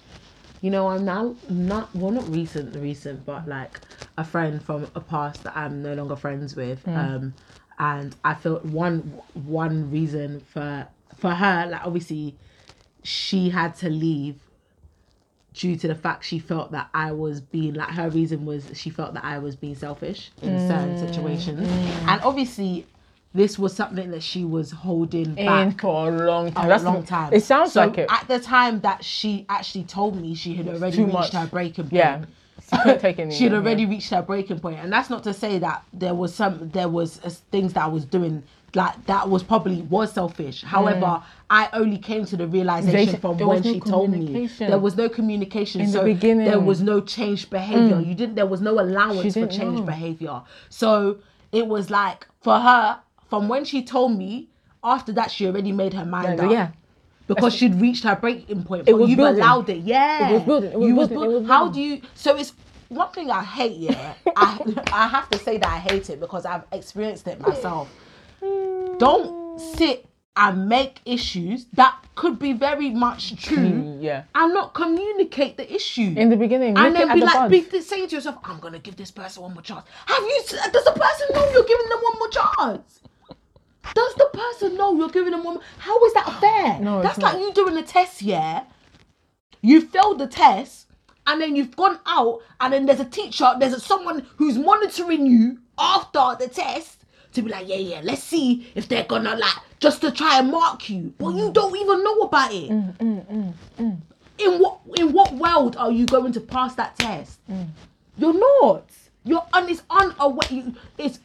[0.63, 3.79] you know i'm now not well not recent recent but like
[4.17, 6.97] a friend from a past that i'm no longer friends with mm.
[6.97, 7.35] um
[7.79, 9.01] and i feel one
[9.35, 10.87] one reason for
[11.17, 12.35] for her like obviously
[13.03, 14.37] she had to leave
[15.55, 18.91] due to the fact she felt that I was being like her reason was she
[18.91, 21.09] felt that I was being selfish in certain mm.
[21.09, 21.67] situations.
[21.67, 22.09] Mm.
[22.09, 22.87] And obviously
[23.35, 26.65] this was something that she was holding In back for a long time.
[26.65, 27.33] a That's long time.
[27.33, 28.09] It sounds so like it.
[28.11, 31.33] At the time that she actually told me she had already reached much.
[31.33, 31.93] her breaking point.
[31.93, 32.25] yeah.
[32.71, 33.89] She couldn't take it She had already yeah.
[33.91, 37.21] reached her breaking point, and that's not to say that there was some there was
[37.25, 38.43] uh, things that I was doing
[38.75, 40.63] like that was probably was selfish.
[40.63, 44.79] However, I only came to the realization They- from when no she told me there
[44.79, 45.81] was no communication.
[45.81, 46.45] In the beginning.
[46.47, 48.01] there was no changed behavior.
[48.01, 48.35] You didn't.
[48.35, 49.83] There was no allowance for changed know.
[49.83, 50.43] behavior.
[50.69, 51.19] So
[51.53, 54.49] it was like for her from when she told me.
[54.85, 56.71] After that, she already made her mind up yeah.
[57.27, 58.87] because she'd reached her breaking point.
[58.87, 59.43] But was you've building.
[59.43, 60.31] allowed it, yeah.
[60.31, 62.01] It was building, it was you building, it build- was How do you?
[62.15, 62.53] So it's
[62.89, 63.77] one thing I hate.
[63.77, 67.91] Yeah, I I have to say that I hate it because I've experienced it myself.
[68.99, 74.23] Don't sit and make issues that could be very much true Yeah.
[74.37, 76.15] and not communicate the issue.
[76.17, 79.11] In the beginning, and then be like, be saying to yourself, "I'm gonna give this
[79.11, 80.43] person one more chance." Have you?
[80.73, 83.01] Does the person know you're giving them one more chance?
[83.95, 85.59] Does the person know you're giving them one?
[85.79, 86.79] How is that fair?
[86.89, 87.41] No, that's like not.
[87.41, 88.65] you doing a test, yeah.
[89.63, 90.87] You failed the test,
[91.27, 95.27] and then you've gone out, and then there's a teacher, there's a, someone who's monitoring
[95.27, 99.57] you after the test to be like, yeah, yeah, let's see if they're gonna like
[99.81, 101.53] just to try and mark you, but you mm.
[101.53, 102.71] don't even know about it.
[102.71, 103.97] Mm, mm,
[104.39, 107.41] in what in what world are you going to pass that test?
[108.17, 108.85] You're not.
[109.25, 110.49] You're un, it's unaware.
[110.51, 111.21] You, it's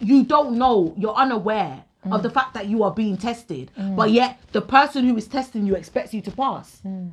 [0.00, 0.94] you don't know.
[0.96, 2.14] You're unaware Mm.
[2.14, 3.96] of the fact that you are being tested, mm.
[3.96, 6.80] but yet the person who is testing you expects you to pass.
[6.86, 7.10] Mm.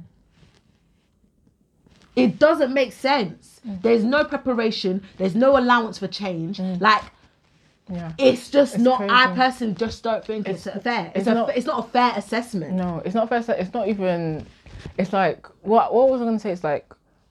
[2.15, 3.59] It doesn't make sense.
[3.65, 5.03] There's no preparation.
[5.17, 6.59] There's no allowance for change.
[6.59, 7.03] Like
[7.89, 8.13] Yeah.
[8.17, 9.01] it's just not.
[9.01, 11.07] I personally just don't think it's, fair.
[11.07, 12.73] It's, it's a, not- it's not a fair assessment.
[12.73, 13.43] No, it's not fair.
[13.59, 14.45] It's not even.
[14.97, 15.93] It's like what?
[15.93, 16.51] What was I gonna say?
[16.51, 16.85] It's like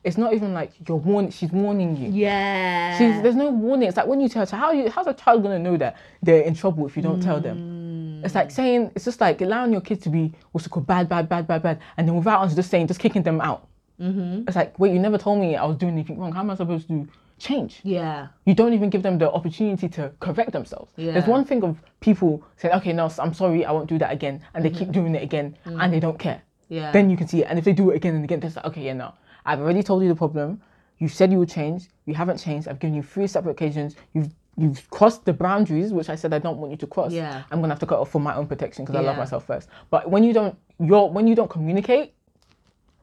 [0.04, 1.30] it's not even like you're warning.
[1.30, 2.10] She's warning you.
[2.10, 2.96] Yeah.
[2.98, 3.88] She's, there's no warning.
[3.88, 6.42] It's like when you tell her, how you, how's a child gonna know that they're
[6.42, 8.20] in trouble if you don't tell them?
[8.20, 8.24] Mm.
[8.24, 11.28] It's like saying it's just like allowing your kids to be what's called bad, bad,
[11.28, 13.66] bad, bad, bad, and then without us just saying just kicking them out.
[14.00, 14.44] Mm-hmm.
[14.46, 16.32] It's like wait, you never told me I was doing anything wrong.
[16.32, 17.80] How am I supposed to change?
[17.82, 18.28] yeah.
[18.44, 20.92] you don't even give them the opportunity to correct themselves.
[20.96, 21.12] Yeah.
[21.12, 24.40] There's one thing of people saying, okay, no, I'm sorry, I won't do that again.
[24.54, 24.78] And they mm-hmm.
[24.78, 26.02] keep doing it again and they mm.
[26.02, 26.42] don't care.
[26.68, 26.92] Yeah.
[26.92, 27.46] Then you can see it.
[27.48, 29.14] And if they do it again and again, they're like, okay, yeah, no.
[29.44, 30.60] I've already told you the problem.
[30.98, 31.88] You said you would change.
[32.06, 32.68] You haven't changed.
[32.68, 33.96] I've given you three separate occasions.
[34.12, 37.12] You've you've crossed the boundaries, which I said I don't want you to cross.
[37.12, 37.42] Yeah.
[37.50, 39.68] I'm gonna have to cut off for my own protection because I love myself first.
[39.90, 42.14] But when you don't, you're when you don't communicate,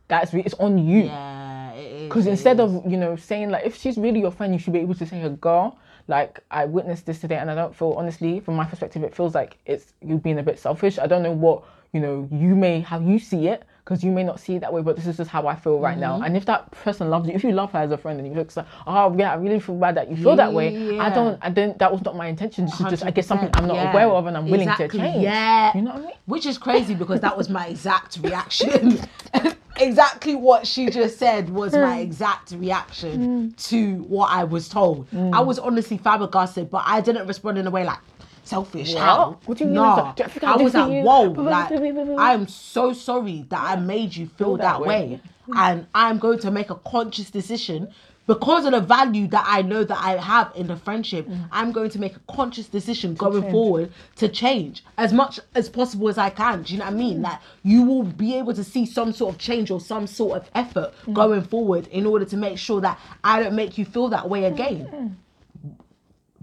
[0.08, 1.04] that's it's on you.
[1.04, 1.72] Yeah.
[1.74, 2.74] it is, Because instead is.
[2.76, 5.06] of, you know, saying like, if she's really your friend, you should be able to
[5.06, 5.78] say, her girl,
[6.08, 9.36] like, I witnessed this today and I don't feel, honestly, from my perspective, it feels
[9.36, 11.00] like it's you being a bit selfish.
[11.00, 14.24] I don't know what, you know, you may, how you see it, because you may
[14.24, 16.00] not see it that way, but this is just how I feel right Mm-hmm.
[16.00, 16.22] now.
[16.22, 18.34] And if that person loves you, if you love her as a friend and you
[18.34, 21.38] look like, oh, yeah, I really feel bad that you feel that way, I don't,
[21.42, 22.66] I didn't, that was not my intention.
[22.68, 23.92] This is just, I guess, something I'm not Yeah.
[23.92, 25.24] aware of and I'm willing Exactly, to change.
[25.24, 25.76] Yeah.
[25.76, 26.16] You know what I mean?
[26.26, 28.98] Which is crazy because that was my exact reaction.
[29.76, 32.02] exactly what she just said was my hmm.
[32.02, 33.50] exact reaction hmm.
[33.58, 35.08] to what I was told.
[35.12, 35.46] I hmm.
[35.46, 38.00] was honestly flabbergasted, but I didn't respond in a way like
[38.44, 38.94] selfish.
[38.94, 39.04] What?
[39.04, 39.40] How?
[39.46, 39.96] What do you mean Nah.
[39.96, 42.16] I'm so- do you think I I was like, whoa, like blah.
[42.18, 44.88] I'm so sorry that I made you feel that, that way.
[44.88, 45.22] way.
[45.56, 47.90] And I'm going to make a conscious decision
[48.28, 51.28] because of the value that I know that I have in the friendship.
[51.28, 51.50] Mm.
[51.52, 53.52] I'm going to make a conscious decision going change.
[53.52, 56.64] forward to change as much as possible as I can.
[56.64, 57.20] Do you know what I mean?
[57.20, 57.24] Mm.
[57.24, 60.50] Like you will be able to see some sort of change or some sort of
[60.56, 61.14] effort mm.
[61.14, 64.46] going forward in order to make sure that I don't make you feel that way
[64.46, 65.18] again.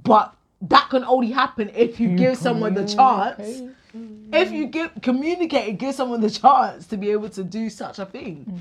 [0.02, 3.62] But that can only happen if you, give mm, someone the chance.
[4.32, 7.98] If you give communicate and give someone the chance to be able to do such
[7.98, 8.44] a thing.
[8.48, 8.60] Mm.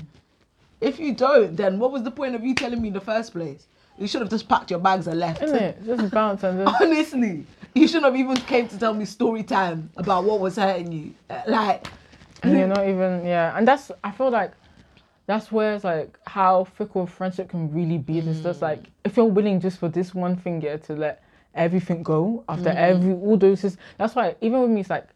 [0.80, 3.32] If you don't, then what was the point of you telling me in the first
[3.32, 3.66] place?
[3.98, 5.42] You should have just packed your bags and left.
[5.42, 5.84] Isn't it?
[5.84, 6.80] Just bounce and just.
[6.80, 10.92] Honestly, you shouldn't have even came to tell me story time about what was hurting
[10.92, 11.14] you.
[11.28, 11.88] Uh, Like,
[12.42, 14.52] and you're not even yeah and that's i feel like
[15.26, 18.62] that's where it's like how fickle friendship can really be it's just mm.
[18.62, 21.22] like if you're willing just for this one thing yeah to let
[21.54, 22.78] everything go after mm-hmm.
[22.78, 23.76] every all doses.
[23.96, 25.08] that's why even with me it's like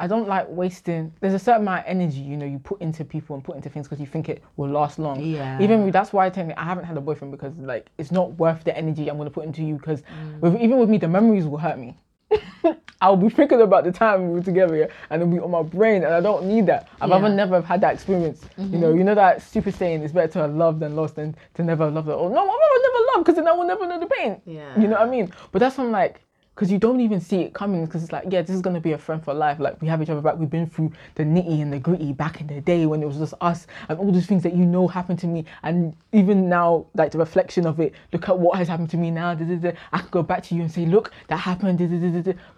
[0.00, 1.12] I don't like wasting.
[1.20, 3.68] There's a certain amount of energy, you know, you put into people and put into
[3.68, 5.20] things because you think it will last long.
[5.20, 5.60] Yeah.
[5.60, 8.32] Even with- that's why I think I haven't had a boyfriend because like it's not
[8.38, 10.40] worth the energy I'm gonna put into you because mm.
[10.40, 11.98] with, even with me the memories will hurt me.
[13.00, 15.62] I'll be thinking about the time we were together yeah, and it'll be on my
[15.62, 16.88] brain and I don't need that.
[17.00, 17.28] I've Yeah.
[17.28, 18.44] never have had that experience.
[18.58, 18.98] You know, mm-hmm.
[18.98, 21.84] you know that stupid saying it's better to have loved than lost than to never
[21.84, 22.08] have loved.
[22.08, 22.28] at all.
[22.28, 24.40] no, rather never love because then I will never know the pain.
[24.44, 24.78] Yeah.
[24.78, 25.32] You know what I mean?
[25.50, 26.20] But that's when like
[26.60, 28.92] because you don't even see it coming because it's like yeah this is gonna be
[28.92, 29.58] a friend for life.
[29.58, 30.36] Like we have each other back.
[30.36, 33.16] We've been through the nitty and the gritty back in the day when it was
[33.16, 35.46] just us and all these things that you know happened to me.
[35.62, 39.10] And even now like the reflection of it look at what has happened to me
[39.10, 39.32] now.
[39.32, 39.72] Da, da, da.
[39.90, 41.78] I could go back to you and say look that happened.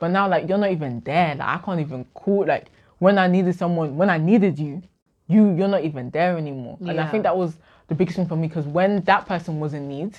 [0.01, 1.37] But now like you're not even there.
[1.37, 4.83] Like I can't even call like when I needed someone when I needed you
[5.29, 6.77] you you're not even there anymore.
[6.81, 7.55] And I think that was
[7.87, 10.19] the biggest thing for me because when that person was in need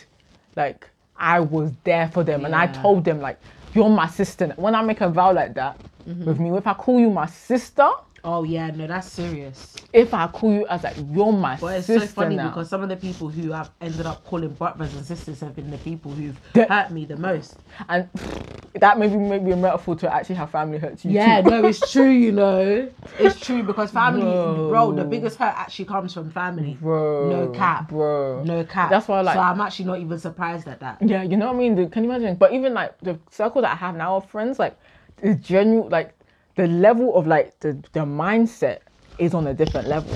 [0.55, 3.39] like I was there for them and I told them like
[3.75, 4.53] you're my sister.
[4.55, 6.25] When I make a vow like that Mm-hmm.
[6.25, 7.89] with me, if I call you my sister,
[8.25, 9.75] Oh yeah, no, that's serious.
[9.91, 12.47] if I call you as like you're my But it's sister so funny now.
[12.49, 15.69] because some of the people who have ended up calling brothers and sisters have been
[15.69, 17.57] the people who've The- hurt me the most.
[17.89, 18.09] and
[18.79, 21.11] that maybe maybe a metaphor to actually how family hurts you.
[21.11, 21.49] Yeah, too.
[21.49, 22.89] no, it's true, you know.
[23.19, 24.69] It's true because family, Bro.
[24.69, 26.77] bro, the biggest hurt actually comes from family.
[26.81, 27.29] bro.
[27.29, 27.89] No cap.
[27.89, 28.41] bro.
[28.45, 28.89] No cap.
[28.89, 30.97] That's why, like- So I'm actually not even surprised at that.
[31.01, 31.75] Yeah, you know what I mean?
[31.75, 32.35] The- Can you imagine?
[32.35, 34.77] But even like the circle that I have now of friends, like
[35.21, 36.17] the general, like
[36.55, 38.79] the level of like the the mindset
[39.17, 40.13] is on a different level.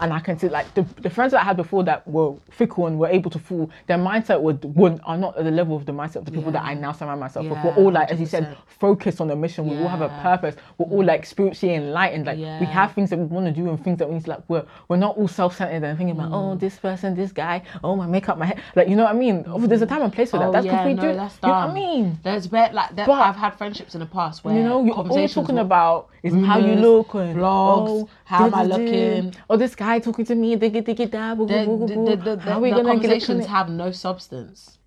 [0.00, 2.86] And I can see like the, the friends that I had before that were fickle
[2.86, 5.86] and were able to fall, their mindset would, would are not at the level of
[5.86, 7.58] the mindset of the people that I now surround myself with.
[7.64, 8.56] We're all like, as you said, 100%.
[8.68, 9.68] focused on a mission.
[9.68, 10.56] We all have a purpose.
[10.78, 12.26] We're all like spiritually enlightened.
[12.26, 14.30] Like we have things that we want to do and things that we need to
[14.30, 14.42] like.
[14.48, 16.60] We're we're not all self-centered and thinking about oh mm.
[16.60, 18.62] this person, this guy, oh my makeup, my hair.
[18.74, 19.38] Like you know what I mean?
[19.38, 19.90] Obviously, There's a mm.
[19.90, 20.48] time and place for that.
[20.48, 21.18] Oh, That's yeah, because we no, do.
[21.18, 22.18] that's you know what I mean?
[22.22, 23.06] There's bet like that.
[23.06, 26.34] But- I've had friendships in the past where You know, you're all talking about is
[26.44, 29.34] how you look and blogs, oh, how am I looking?
[29.48, 32.36] Oh, this guy talking to me, diggy diggy da, boo, the, boo, boo, the, the,
[32.36, 34.78] the, How are we the gonna conversations have no substance.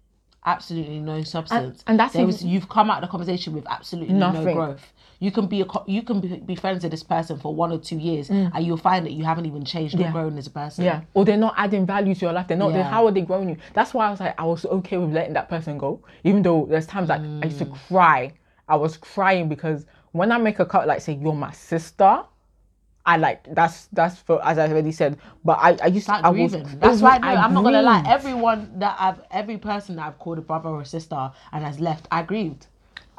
[0.46, 1.84] Absolutely no substance.
[1.86, 4.46] and that's there was, you've come out of the conversation with absolutely Nothing.
[4.46, 4.94] no growth.
[5.22, 7.78] You can be a you can be, be friends with this person for one or
[7.78, 10.02] two years, and you'll find that you haven't even changed or Mm.
[10.04, 10.12] Yeah.
[10.12, 10.86] grown as a person.
[10.86, 12.48] Yeah, or they're not adding value to your life.
[12.48, 12.72] They're not.
[12.74, 13.58] They're, how are they growing you?
[13.74, 16.66] That's why I was like, I was okay with letting that person go, even though
[16.70, 17.76] there's times like I used to Mm.
[17.90, 18.32] cry.
[18.70, 22.24] I was crying because when I make a cut, like say you're my sister,
[23.10, 25.18] I like that's that's for as I already said.
[25.44, 26.52] But I I used to I was.
[26.84, 28.04] That's why I I'm not gonna lie.
[28.08, 31.80] Everyone that I've, every person that I've called a brother or a sister and has
[31.80, 32.68] left, I grieved.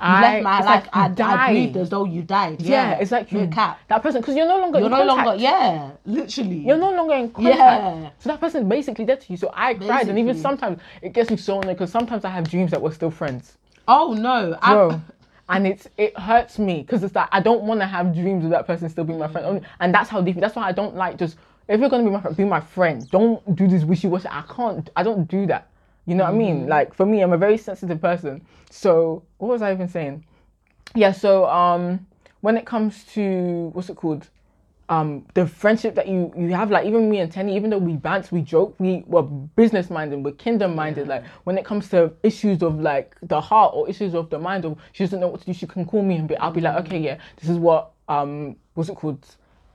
[0.03, 0.85] You I- left my it's life.
[0.85, 1.50] like I, I died.
[1.53, 2.62] grieved as though you died.
[2.62, 3.81] yeah, Yeah, it's like you cap.
[3.88, 5.26] that person because you're no longer You're in no contact.
[5.26, 5.42] longer.
[5.42, 6.57] Yeah, literally.
[6.66, 7.59] You're no longer in contact.
[7.59, 8.11] Yeah.
[8.20, 9.37] So that person basically dead to you.
[9.37, 12.48] So I cried, and even sometimes it gets me so annoyed because sometimes I have
[12.48, 15.03] dreams that we're still friends, Oh no, I, bro.
[15.50, 18.50] and it's it hurts me because it's like I don't want to have dreams of
[18.50, 20.36] that person still being my friend, and that's how deep.
[20.36, 21.36] That's why I don't like just
[21.68, 23.10] if you're gonna be my friend, be my friend.
[23.10, 24.28] Don't do this wishy washy.
[24.30, 24.88] I can't.
[24.96, 25.68] I don't do that.
[26.06, 26.66] You know what I mean?
[26.66, 28.40] Like for me, I'm a very sensitive person.
[28.70, 30.24] So what was I even saying?
[30.94, 31.12] Yeah.
[31.12, 32.06] So um,
[32.40, 34.28] when it comes to what's it called?
[34.90, 37.94] Um the friendship that you you have like even me and Tenny even though we
[37.94, 42.12] bant we joke we were business minded we're kingdom minded like when it comes to
[42.24, 45.40] issues of like the heart or issues of the mind or she doesn't know what
[45.40, 47.57] to do she can call me and be I'll be like okay yeah this is
[47.57, 49.24] what um what's it called?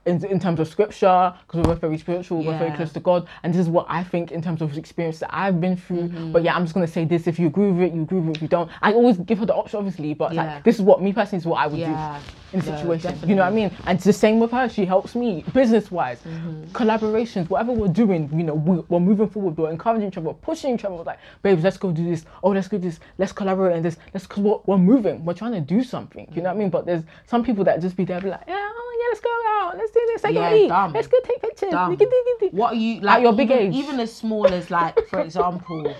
[0.04, 3.26] In, in terms of scripture because we're both very spiritual we're very close to God
[3.42, 6.10] and this is what I think in terms of experience that I've been through.
[6.10, 6.30] Mm-hmm.
[6.30, 8.28] but yeah I'm just gonna say this if you agree with it you agree with
[8.28, 8.70] it if you don't.
[8.82, 10.44] I always give her the option obviously but Yeah.
[10.44, 12.20] like this is what me personally is what I would Yeah.
[12.20, 13.18] do in a No, situation.
[13.28, 13.70] you know what I mean?
[13.86, 14.68] And it's the same with her.
[14.68, 16.18] She helps me business wise,
[16.72, 18.28] collaborations, whatever we're doing.
[18.32, 19.56] You know, we, we're moving forward.
[19.56, 20.94] We're encouraging each other, we're pushing each other.
[20.94, 22.24] We're like, babes, let's go do this.
[22.42, 23.00] Oh, let's go do this.
[23.18, 23.96] Let's collaborate and this.
[24.14, 25.24] Let's because we're, we're moving.
[25.24, 26.28] We're trying to do something.
[26.34, 26.70] You know what I mean?
[26.70, 29.30] But there's some people that just be there, be like, yeah, oh yeah, let's go
[29.60, 29.76] out.
[29.78, 30.24] Let's do this.
[30.24, 30.68] Let's Yeah, go eat.
[30.68, 30.92] dumb.
[30.92, 31.72] Let's go take pictures.
[31.72, 32.52] What?
[32.52, 33.22] What are you like?
[33.22, 33.74] your big even, age.
[33.74, 35.94] even as small as like, for example,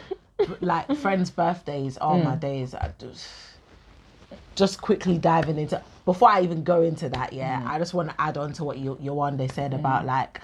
[0.60, 1.98] like friends' birthdays.
[2.00, 2.24] Oh Mm.
[2.24, 2.74] my days!
[2.74, 3.26] I just
[4.56, 7.32] just quickly diving into before I even go into that.
[7.32, 7.68] Yeah, Mm.
[7.68, 10.40] I just want to add on to what you Yawande said about like.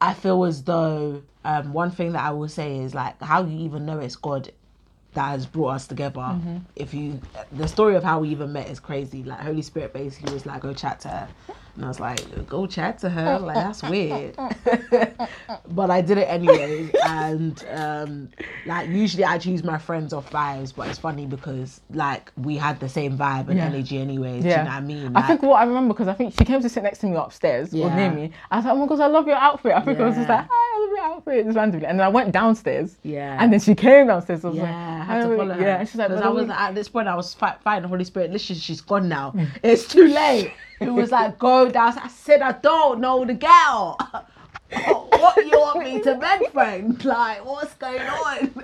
[0.00, 3.58] I feel as though um, one thing that I will say is like how you
[3.60, 4.50] even know it's God
[5.14, 6.20] that has brought us together.
[6.20, 6.56] Mm-hmm.
[6.76, 7.20] If you,
[7.52, 9.22] the story of how we even met is crazy.
[9.22, 11.28] Like Holy Spirit basically was like, "Go chat to her,"
[11.76, 14.36] and I was like, "Go chat to her." Like that's weird,
[15.68, 16.90] but I did it anyway.
[17.06, 18.28] And um,
[18.66, 22.80] like usually I choose my friends off vibes, but it's funny because like we had
[22.80, 23.66] the same vibe and Yeah.
[23.66, 24.42] energy anyways.
[24.42, 25.16] Do you know what I mean?
[25.16, 27.16] I think what I remember because I think she came to sit next to me
[27.16, 28.30] upstairs or near me.
[28.50, 29.72] I was like, oh my gosh, I love your outfit.
[29.72, 30.71] I think I was just like, hi,
[31.02, 32.96] I love your up just randomly, and then I went downstairs.
[33.02, 33.36] Yeah.
[33.40, 34.44] And then she came downstairs.
[34.44, 35.60] I was Yeah, like, I had to "Hi, follow her.
[35.60, 37.82] Yeah, and she's like, because I was way-" at this point, I was fi- fighting
[37.82, 38.30] the Holy Spirit.
[38.30, 39.32] Listen, she's gone now.
[39.32, 39.48] Mm.
[39.62, 40.52] It's too late.
[40.80, 41.98] It was like go down.
[41.98, 43.98] I said, I don't know the girl.
[44.72, 47.04] what you want me to bed, friend?
[47.04, 48.54] Like, what's going on?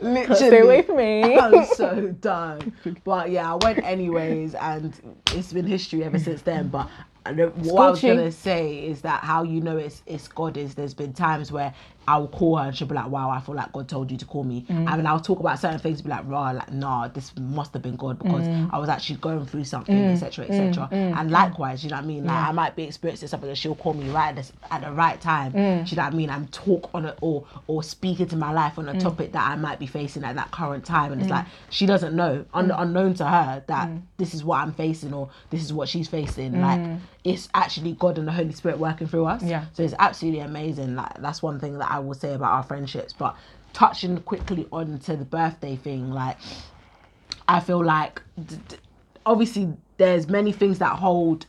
[0.00, 1.38] Literally, Stay away from me.
[1.38, 2.72] I'm so done.
[3.04, 4.92] But yeah, I went anyways, and
[5.32, 6.68] it's been history ever since then.
[6.68, 6.88] But
[7.34, 10.94] what I was gonna say is that how you know it's it's God is there's
[10.94, 11.72] been times where
[12.08, 14.24] I'll call her and she'll be like, "Wow, I feel like God told you to
[14.24, 14.88] call me." Mm.
[14.88, 17.82] I mean, I'll talk about certain things, be like, "Raw, like, nah, this must have
[17.82, 18.70] been God because Mm.
[18.72, 20.12] I was actually going through something, mm.
[20.12, 21.12] etc., etc." Mm.
[21.14, 21.18] Mm.
[21.20, 22.24] And likewise, you know what I mean?
[22.24, 24.92] Like, I might be experiencing something and she'll call me right at, this, at the
[24.92, 25.52] right time.
[25.52, 25.90] Mm.
[25.90, 26.30] You know what I mean?
[26.30, 29.56] I'm talk on it or or speak into my life on a topic that I
[29.56, 33.14] might be facing at that current time, and it's like she doesn't know, un- unknown
[33.14, 36.60] to her, that this is what I'm facing or this is what she's facing.
[36.60, 36.80] Like,
[37.26, 39.42] it's actually God and the Holy Spirit working through us.
[39.42, 39.64] Yeah.
[39.72, 40.94] So it's absolutely amazing.
[40.94, 43.12] Like that's one thing that I will say about our friendships.
[43.12, 43.36] But
[43.72, 46.38] touching quickly on to the birthday thing, like
[47.48, 48.76] I feel like d- d-
[49.26, 51.46] obviously there's many things that hold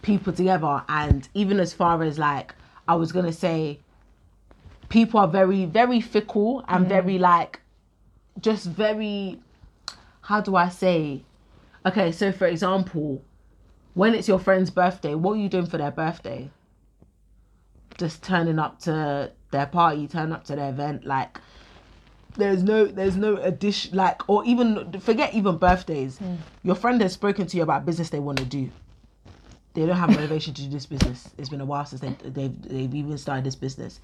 [0.00, 2.54] people together, and even as far as like
[2.88, 3.80] I was gonna say,
[4.88, 7.60] people are very very fickle and very like
[8.40, 9.40] just very
[10.22, 11.22] how do I say?
[11.84, 13.22] Okay, so for example,
[13.96, 16.50] when it's your friend's birthday, what are you doing for their birthday?
[17.96, 21.40] Just turning up to their party, turn up to their event, like
[22.36, 26.18] there's no there's no addition like or even forget even birthdays.
[26.18, 26.34] Hmm.
[26.62, 28.70] Your friend has spoken to you about business they want to do.
[29.72, 31.30] They don't have motivation to do this business.
[31.38, 34.00] It's been a while since they, they've they've even started this business.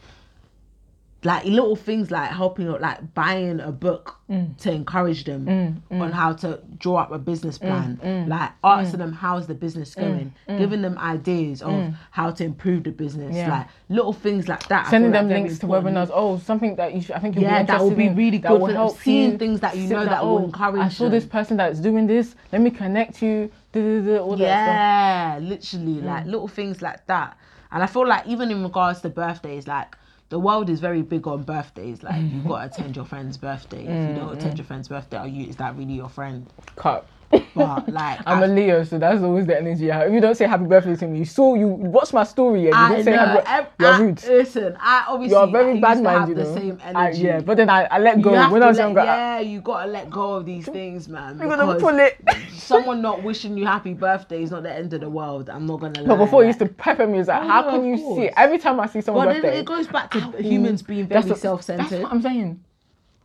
[1.24, 4.56] Like little things like helping like buying a book mm.
[4.58, 6.00] to encourage them mm, mm.
[6.00, 8.00] on how to draw up a business plan.
[8.28, 12.90] Like asking them how's the business going, giving them ideas of how to improve the
[12.90, 13.36] business.
[13.36, 13.50] Yeah.
[13.50, 14.88] Like little things like that.
[14.90, 16.10] Sending them like links to webinars.
[16.12, 18.48] Oh, something that you should, I think you'll Yeah, be that will be really that
[18.48, 19.38] good will help seeing you.
[19.38, 22.08] things that you know down, that will "Oh, encourage I saw this person that's doing
[22.08, 22.34] this.
[22.52, 23.50] Let me connect you.
[23.72, 26.04] duh, duh, duh, that Yeah, literally, Mm.
[26.04, 27.36] like little things like that.
[27.70, 29.96] And I feel like even in regards to birthdays, like
[30.32, 32.02] the world is very big on birthdays.
[32.02, 32.36] Like Mm-hmm.
[32.36, 33.82] you've got to attend your friend's birthday.
[33.84, 36.50] If you don't attend your friend's birthday, are you is that really your friend?
[36.74, 37.06] Cut.
[37.54, 40.08] But like I'm I a Leo, so that's always the energy I have.
[40.08, 42.68] If you don't say happy birthday to me, you saw you watch my story and
[42.68, 44.22] you I didn't say happy ev- You're rude.
[44.24, 46.54] Listen, I obviously You're I very used bad have you the know.
[46.54, 47.22] same I- energy.
[47.22, 49.00] yeah, but then I, I let go when I was let- younger.
[49.00, 51.38] I- Yeah, you gotta let go of these things, man.
[51.38, 52.18] You're gonna pull it.
[52.52, 55.48] Someone not wishing you happy birthday is not the end of the world.
[55.50, 56.08] I'm not gonna lie.
[56.08, 58.18] But before you used to pepper me, it's like, Oh, how no, can you course.
[58.18, 58.30] see?
[58.36, 61.88] Every time I see then birthday, it goes back to humans being very self-centered.
[61.90, 62.62] That's what I'm saying.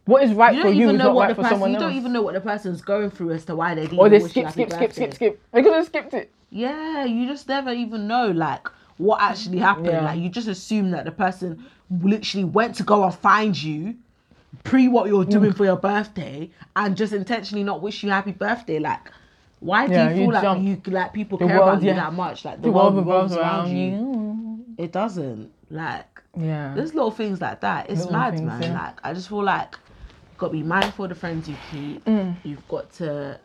[0.08, 1.56] What is right you for you is not what right for person.
[1.56, 4.00] someone You don't even know what the person's going through as to why they didn't.
[4.00, 5.42] or they even wish you skip, skip, skip, skip, skip.
[5.52, 6.32] They could have skipped it.
[6.50, 8.68] Yeah, you just never even know like
[8.98, 9.88] what actually happened.
[9.88, 10.06] Yeah.
[10.06, 11.66] Like you just assume that the person
[12.04, 13.96] literally went to go and find you
[14.64, 15.58] pre what you're doing Mm.
[15.58, 18.80] for your birthday and just intentionally not wish you happy birthday.
[18.80, 19.12] Like,
[19.60, 20.64] why do Yeah, you feel you like jump.
[20.64, 22.46] you like people The care world, about you that much?
[22.46, 23.92] Like the, The world, world revolves around around you.
[23.92, 24.66] you.
[24.78, 25.52] It doesn't.
[25.70, 26.74] Like Yeah.
[26.76, 27.90] there's little things like that.
[27.90, 28.62] It's Little mad, things, man.
[28.62, 28.74] yeah.
[28.74, 29.78] Like I just feel like
[30.38, 32.04] got to be mindful of the friends you keep.
[32.06, 32.36] Mm.
[32.44, 33.40] You've got to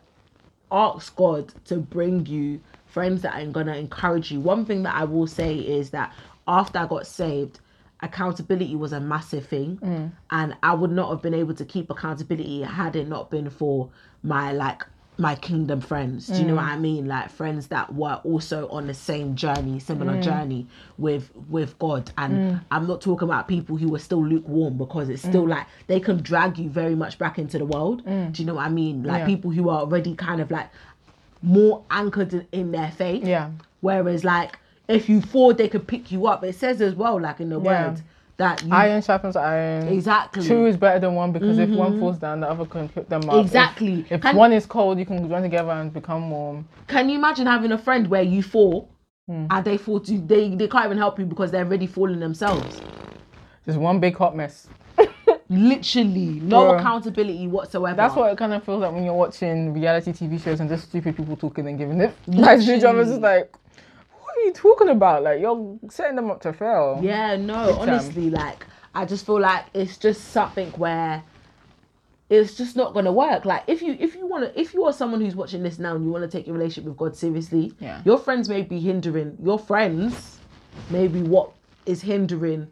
[0.71, 4.39] ask God to bring you friends that are gonna encourage you.
[4.39, 6.13] One thing that I will say is that
[6.47, 7.59] after I got saved,
[8.01, 10.11] accountability was a massive thing, Mm.
[10.31, 13.89] and I would not have been able to keep accountability had it not been for
[14.23, 14.85] my like
[15.17, 16.25] my kingdom friends.
[16.27, 16.73] Do you know what Mm.
[16.73, 17.07] I mean?
[17.07, 20.23] Like friends that were also on the same journey, similar Mm.
[20.23, 22.09] journey with with God.
[22.17, 25.29] And I'm not talking about people who were still lukewarm because it's Mm.
[25.29, 28.03] still like they can drag you very much back into the world.
[28.05, 29.03] Do you know what I mean?
[29.03, 29.25] Like Yeah.
[29.27, 30.69] people who are already kind of like
[31.41, 33.23] more anchored in, in their faith.
[33.25, 33.49] Yeah.
[33.81, 36.43] Whereas like if you fall, they could pick you up.
[36.43, 37.89] It says as well, like in the Yeah.
[37.91, 38.01] word,
[38.37, 39.87] that you Iron sharpens iron.
[39.89, 43.07] exactly Two is better than one because if one falls down, the other can pick
[43.07, 43.43] them up.
[43.45, 44.05] Exactly.
[44.09, 46.67] If, Can- one is cold, you can join together and become warm.
[46.87, 48.89] Can you imagine having a friend where you fall
[49.29, 49.45] Hmm.
[49.51, 52.81] and they fall to they they can't even help you because they're already falling themselves?
[53.65, 54.67] Just one big hot mess.
[55.49, 56.79] Literally, no Bruh.
[56.79, 57.95] accountability whatsoever.
[57.95, 60.89] That's what it kind of feels like when you're watching reality TV shows and just
[60.89, 63.03] stupid people talking and giving it to each other.
[63.05, 63.53] Just like,
[64.43, 65.23] are you talking about?
[65.23, 66.99] Like you're setting them up to fail.
[67.01, 67.89] Yeah, no, Big time.
[67.89, 71.23] honestly, like I just feel like it's just something where
[72.29, 73.45] it's just not gonna work.
[73.45, 76.03] Like if you if you wanna if you are someone who's watching this now and
[76.03, 78.01] you wanna take your relationship with God seriously, Yeah.
[78.05, 80.39] your friends may be hindering your friends
[80.89, 81.51] maybe what
[81.85, 82.67] is hindering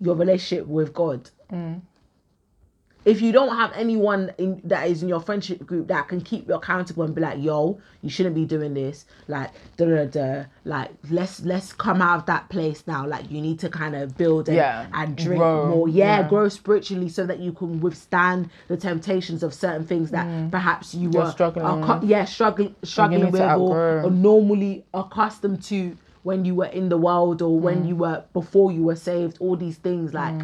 [0.00, 1.30] your relationship with God.
[1.52, 1.80] Mm.
[3.06, 6.48] If you don't have anyone in, that is in your friendship group that can keep
[6.48, 10.44] you accountable and be like, yo, you shouldn't be doing this, like da da da,
[10.64, 13.06] like let's let's come out of that place now.
[13.06, 16.28] Like you need to kind of build and, Yeah, and drink grow, more, yeah, yeah.
[16.28, 21.08] grow spiritually so that you can withstand the temptations of certain things that perhaps you
[21.08, 21.14] Mm.
[21.14, 26.56] You're were struggling are yeah struggling struggling with or, or normally accustomed to when you
[26.56, 27.88] were in the world or when Mm.
[27.88, 30.34] you were before you were saved all these things like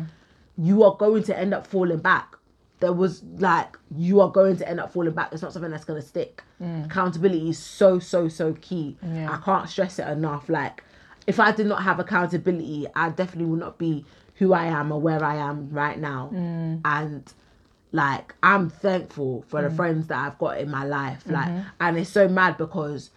[0.57, 2.37] you are going to end up falling back
[2.83, 5.85] there was like you are going to end up falling back it's not something that's
[5.85, 6.43] going to stick
[6.85, 9.15] accountability is so so so key Mm.
[9.17, 9.33] Yeah.
[9.33, 10.85] i can't stress it enough like
[11.27, 14.05] if i did not have accountability i definitely would not be
[14.37, 16.81] who i am or where i am right now Mm.
[16.85, 17.33] and
[17.93, 19.77] like i'm thankful for the Mm.
[19.77, 21.69] friends that i've got in my life like Mm-hmm.
[21.81, 23.11] and it's so mad because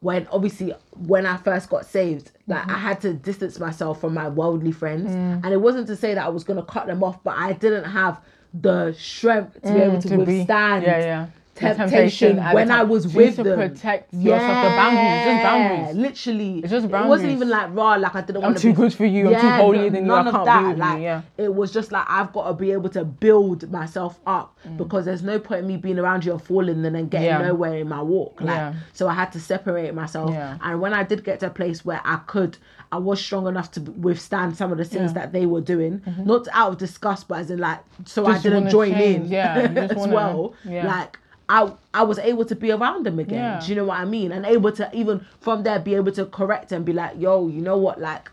[0.00, 0.74] when obviously
[1.12, 2.70] when I first got saved, like Mm-hmm.
[2.72, 5.40] I had to distance myself from my worldly friends, Mm.
[5.42, 7.84] and it wasn't to say that I was gonna cut them off, but I didn't
[7.84, 8.20] have
[8.54, 11.26] the strength to be able to, Mm, to be- withstand yeah, yeah.
[11.54, 13.58] Temptation, when I was So with to them.
[13.58, 14.64] protect yourself.
[14.64, 15.96] The boundaries, just boundaries.
[15.96, 18.76] Literally, It's just It wasn't even like raw, like I didn't want to be too
[18.76, 19.34] be good for you.
[19.34, 20.12] I'm too holier than you.
[20.12, 20.74] I can't of that.
[20.74, 21.02] be like.
[21.02, 21.22] Yeah.
[21.38, 24.78] It was just like I've got to be able to build myself up Mm.
[24.78, 27.42] because there's no point in me being around you and falling and then getting Yeah.
[27.42, 28.40] nowhere in my walk.
[28.40, 28.72] Like, Yeah.
[28.94, 30.30] so I had to separate myself.
[30.30, 30.56] Yeah.
[30.62, 32.56] And when I did get to a place where I could,
[32.90, 35.20] I was strong enough to withstand some of the things Yeah.
[35.20, 38.70] that they were doing, not out of disgust, but as in like, so I didn't
[38.70, 39.30] join change, in.
[39.32, 39.54] yeah,
[39.90, 40.54] as well.
[40.64, 40.86] yeah.
[40.86, 41.18] Like.
[41.48, 43.38] I, I was able to be around them again.
[43.38, 43.60] Yeah.
[43.60, 44.32] Do you know what I mean?
[44.32, 47.60] And able to even from there be able to correct and be like, yo, you
[47.60, 48.00] know what?
[48.00, 48.30] Like,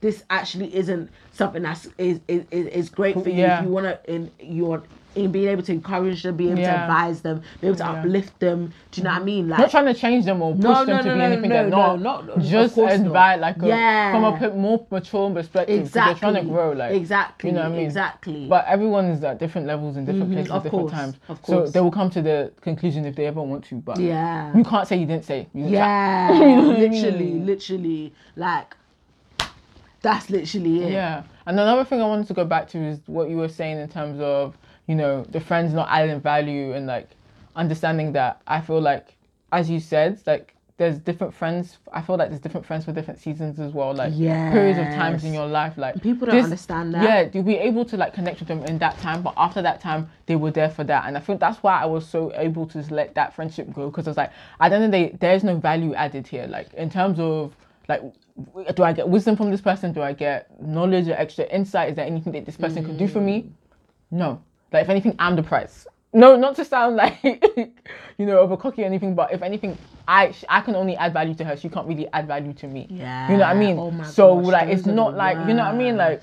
[0.00, 3.58] this actually isn't something that's is is, is great for you Yeah.
[3.60, 4.84] if you want to in you want
[5.14, 7.88] in being able to encourage them, being able to advise them, be able to Yeah.
[7.90, 8.06] Mm-hmm.
[8.06, 8.72] uplift them.
[8.90, 9.48] Do you know what I mean?
[9.48, 11.48] Like Not trying to change them or push No, them no, to no, be anything
[11.50, 12.26] no, they're no, not.
[12.26, 14.12] not- just invite like a Yeah.
[14.12, 15.80] from a more mature perspective.
[15.80, 16.12] Exactly.
[16.12, 17.86] They're trying to grow, like exactly, you know what I mean?
[17.86, 18.46] exactly.
[18.48, 21.14] But everyone is at different levels in different Mhm, places, of different course, times.
[21.28, 21.66] of course.
[21.68, 23.76] So they will come to the conclusion if they ever want to.
[23.76, 25.46] But yeah, you can't say you didn't say.
[25.54, 28.76] You yeah, You know what I literally, literally, like
[30.02, 30.92] that's literally it.
[30.92, 31.22] Yeah.
[31.46, 33.88] And another thing I wanted to go back to is what you were saying in
[33.88, 34.56] terms of,
[34.86, 37.08] you know, the friends not adding value and like
[37.56, 39.16] understanding that I feel like,
[39.52, 41.78] as you said, like there's different friends.
[41.92, 43.94] I feel like there's different friends for different seasons as well.
[43.94, 45.78] Like periods of times in your life.
[45.78, 47.02] Like People don't this- understand that.
[47.04, 49.80] Yeah, you'll be able to like connect with them in that time, but after that
[49.80, 51.06] time, they were there for that.
[51.06, 53.88] And I think that's why I was so able to just let that friendship go
[53.88, 56.46] because I was like, at the end of the day, there's no value added here.
[56.48, 57.54] Like in terms of
[57.88, 58.02] like,
[58.74, 59.92] do I get wisdom from this person?
[59.92, 61.90] Do I get knowledge or extra insight?
[61.90, 63.42] Is there anything that this person could do for me?
[63.42, 63.50] Mm.
[64.10, 64.42] No.
[64.74, 65.86] Like if anything, I'm the price.
[66.12, 67.22] No, not to sound like
[68.18, 71.34] you know over cocky or anything, but if anything, I I can only add value
[71.34, 71.56] to her.
[71.56, 72.86] She can't really add value to me.
[72.90, 73.30] Yeah.
[73.30, 73.78] You know what I mean?
[73.78, 75.96] Oh my so gosh, like it's not like you know what I mean?
[75.96, 76.22] Like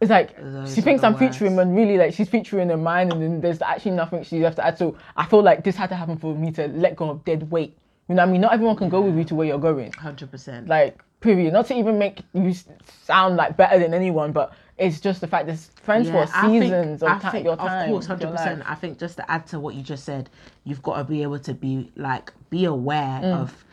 [0.00, 1.68] it's like Those she thinks I'm featuring worst.
[1.68, 4.66] when really like she's featuring in mine and then there's actually nothing she has to
[4.66, 4.78] add.
[4.78, 7.50] So I feel like this had to happen for me to let go of dead
[7.50, 7.76] weight.
[8.08, 8.40] You know what I mean?
[8.42, 9.92] Not everyone can go with you to where you're going.
[9.92, 10.68] hundred percent.
[10.68, 11.52] Like period.
[11.52, 12.54] Not to even make you
[13.04, 16.62] sound like better than anyone, but it's just the fact there's friends for I think-
[16.64, 17.84] seasons I of think, your time.
[17.84, 18.62] Of course, hundred percent.
[18.70, 20.28] I think just to add to what you just said,
[20.64, 23.40] you've got to be able to be like be aware Mm.
[23.40, 23.64] of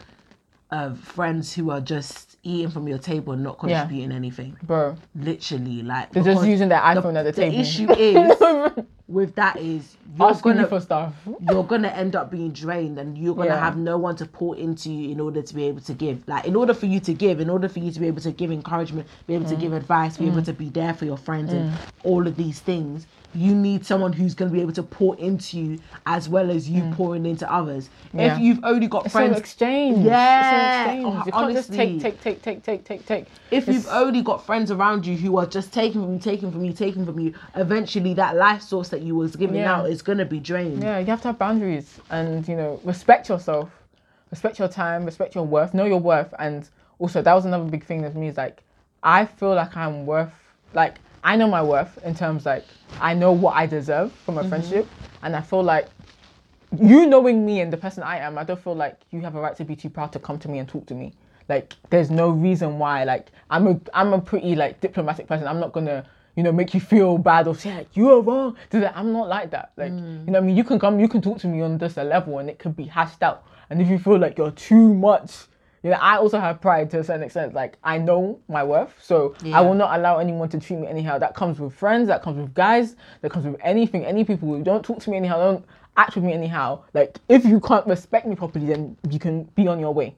[0.71, 3.81] of friends who are just eating from your table and not Yeah.
[3.81, 4.57] contributing anything.
[4.63, 7.55] Bro, Literally, like they're just using their the, iPhone at the, the table.
[7.55, 7.91] The issue
[8.77, 11.13] is with that is you're asking gonna you for stuff.
[11.49, 13.59] you're gonna end up being drained and you're gonna Yeah.
[13.59, 16.45] have no one to pour into you in order to be able to give like
[16.45, 18.51] in order for you to give in order for you to be able to give
[18.51, 19.59] encouragement be able to Mm.
[19.59, 21.71] give advice be able to be there for your friends and
[22.03, 23.05] all of these things
[23.35, 26.69] you need someone who's going to be able to pour into you as well as
[26.69, 28.19] you pouring into others Mm.
[28.19, 28.35] Yeah.
[28.35, 30.05] if you've only got It's an friends exchange.
[30.05, 31.05] Yeah, It's an exchange.
[31.05, 31.99] oh, You can't just honestly.
[31.99, 33.25] take, take, take, take, take, take, take.
[33.49, 36.51] if you've It's- only got friends around you who are just taking from you taking
[36.51, 39.73] from you taking from you eventually that life source that you was giving Yeah.
[39.79, 42.79] out is going to be drained Yeah, you have to have boundaries and you know
[42.83, 43.69] respect yourself,
[44.29, 46.69] respect your time, respect your worth, know your worth, and
[46.99, 48.61] also that was another big thing with me is like
[49.01, 50.31] I feel like I'm worth
[50.75, 52.65] like I know my worth in terms like
[52.99, 54.49] I know what I deserve from a mm-hmm.
[54.49, 54.87] friendship,
[55.21, 55.87] and I feel like
[56.79, 59.41] you knowing me and the person I am, I don't feel like you have a
[59.41, 61.13] right to be too proud to come to me and talk to me.
[61.49, 63.03] Like there's no reason why.
[63.03, 65.47] Like I'm a I'm a pretty like diplomatic person.
[65.47, 66.05] I'm not gonna
[66.35, 68.57] you know make you feel bad or say like you are wrong.
[68.73, 69.71] I'm not like that.
[69.77, 70.25] Like you mm.
[70.25, 70.57] know what I mean.
[70.57, 70.99] You can come.
[70.99, 73.45] You can talk to me on just a level and it could be hashed out.
[73.69, 75.45] And if you feel like you're too much.
[75.83, 77.53] You know, I also have pride to a certain extent.
[77.53, 79.57] Like I know my worth, so Yeah.
[79.59, 81.17] I will not allow anyone to treat me anyhow.
[81.19, 84.63] That comes with friends, that comes with guys, that comes with anything, any people who
[84.63, 85.65] don't talk to me anyhow, don't
[85.97, 86.83] act with me anyhow.
[86.93, 90.15] Like if you can't respect me properly, then you can be on your way.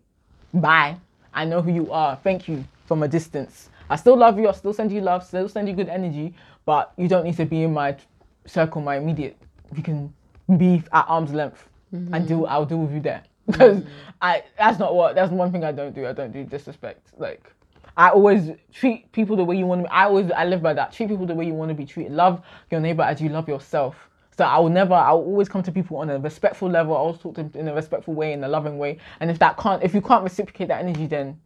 [0.53, 0.97] Bye.
[1.33, 2.15] I know who you are.
[2.23, 3.69] Thank you from a distance.
[3.89, 4.47] I still love you.
[4.47, 5.23] I still send you love.
[5.25, 6.33] Still send you good energy.
[6.65, 7.97] But you don't need to be in my
[8.45, 9.35] circle, my immediate,
[9.75, 10.13] You can
[10.57, 12.13] be at arm's length Mm-hmm.
[12.13, 12.45] and deal.
[12.47, 13.83] I'll deal with you there because
[14.21, 14.43] I.
[14.57, 15.15] That's not what.
[15.15, 16.05] That's one thing I don't do.
[16.07, 17.07] I don't do disrespect.
[17.17, 17.51] Like.
[17.97, 19.83] I always treat people the way you want to.
[19.83, 19.89] Be.
[19.89, 20.91] I always I live by that.
[20.93, 22.11] Treat people the way you want to be treated.
[22.11, 23.95] Love your neighbor as you love yourself.
[24.37, 24.93] So I will never.
[24.93, 26.95] I will always come to people on a respectful level.
[26.95, 28.99] I always talk to them in a respectful way, in a loving way.
[29.21, 31.39] And if that can't, if you can't reciprocate that energy, then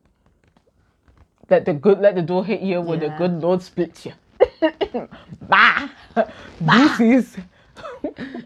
[1.49, 4.13] let the good, let the door hit you, where the good Lord splits you.
[5.41, 5.89] Bye.
[6.65, 7.37] Deuces.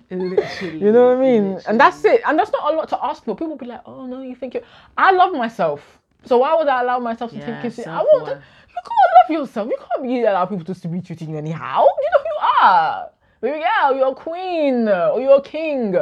[0.09, 0.79] Literally.
[0.79, 1.59] You know what I mean?
[1.67, 2.21] And that's it.
[2.25, 3.35] And that's not a lot to ask for.
[3.35, 4.61] People will be like, oh no, you think you
[4.97, 5.99] I love myself.
[6.25, 7.87] So why would I allow myself to Yeah, take it?
[7.87, 9.69] I want to, you can't love yourself.
[9.69, 11.83] You can't be allow people just to be treating you anyhow.
[11.83, 13.09] You know who you are.
[13.41, 15.93] Baby girl, you're a queen or you're a king.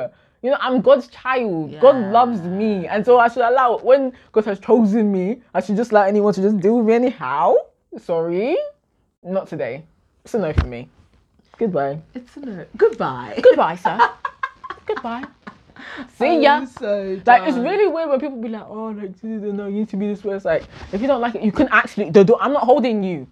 [0.43, 1.79] You know, I'm God's child.
[1.79, 2.87] God loves me.
[2.87, 6.33] And so I should allow when God has chosen me, I should just allow anyone
[6.33, 7.55] to just deal with me anyhow.
[7.97, 8.57] Sorry.
[9.23, 9.85] Not today.
[10.23, 10.89] It's a no for me.
[11.61, 12.01] Goodbye.
[12.15, 12.65] It's a no.
[12.75, 13.39] Goodbye.
[13.39, 13.95] Goodbye, sir.
[14.87, 15.25] Goodbye.
[16.17, 16.65] See ya.
[16.65, 19.95] So Like it's really weird when people be like, "Oh, like no, you need to
[19.97, 22.09] be this way." It's like if you don't like it, you can actually.
[22.09, 23.27] The door, I'm not holding you.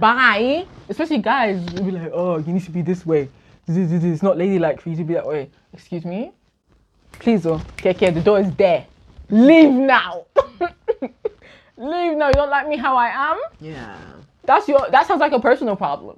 [0.00, 0.64] Bye.
[0.88, 3.28] Especially guys will be like, "Oh, you need to be this way.
[3.68, 6.32] It's not ladylike for you to be that way." Excuse me.
[7.18, 8.08] Please, oh, okay, okay.
[8.08, 8.86] The door is there.
[9.28, 10.24] Leave now.
[11.76, 12.28] Leave now.
[12.28, 13.38] You don't like me how I am.
[13.60, 13.98] Yeah.
[14.44, 14.88] That's your.
[14.90, 16.16] That sounds like a personal problem.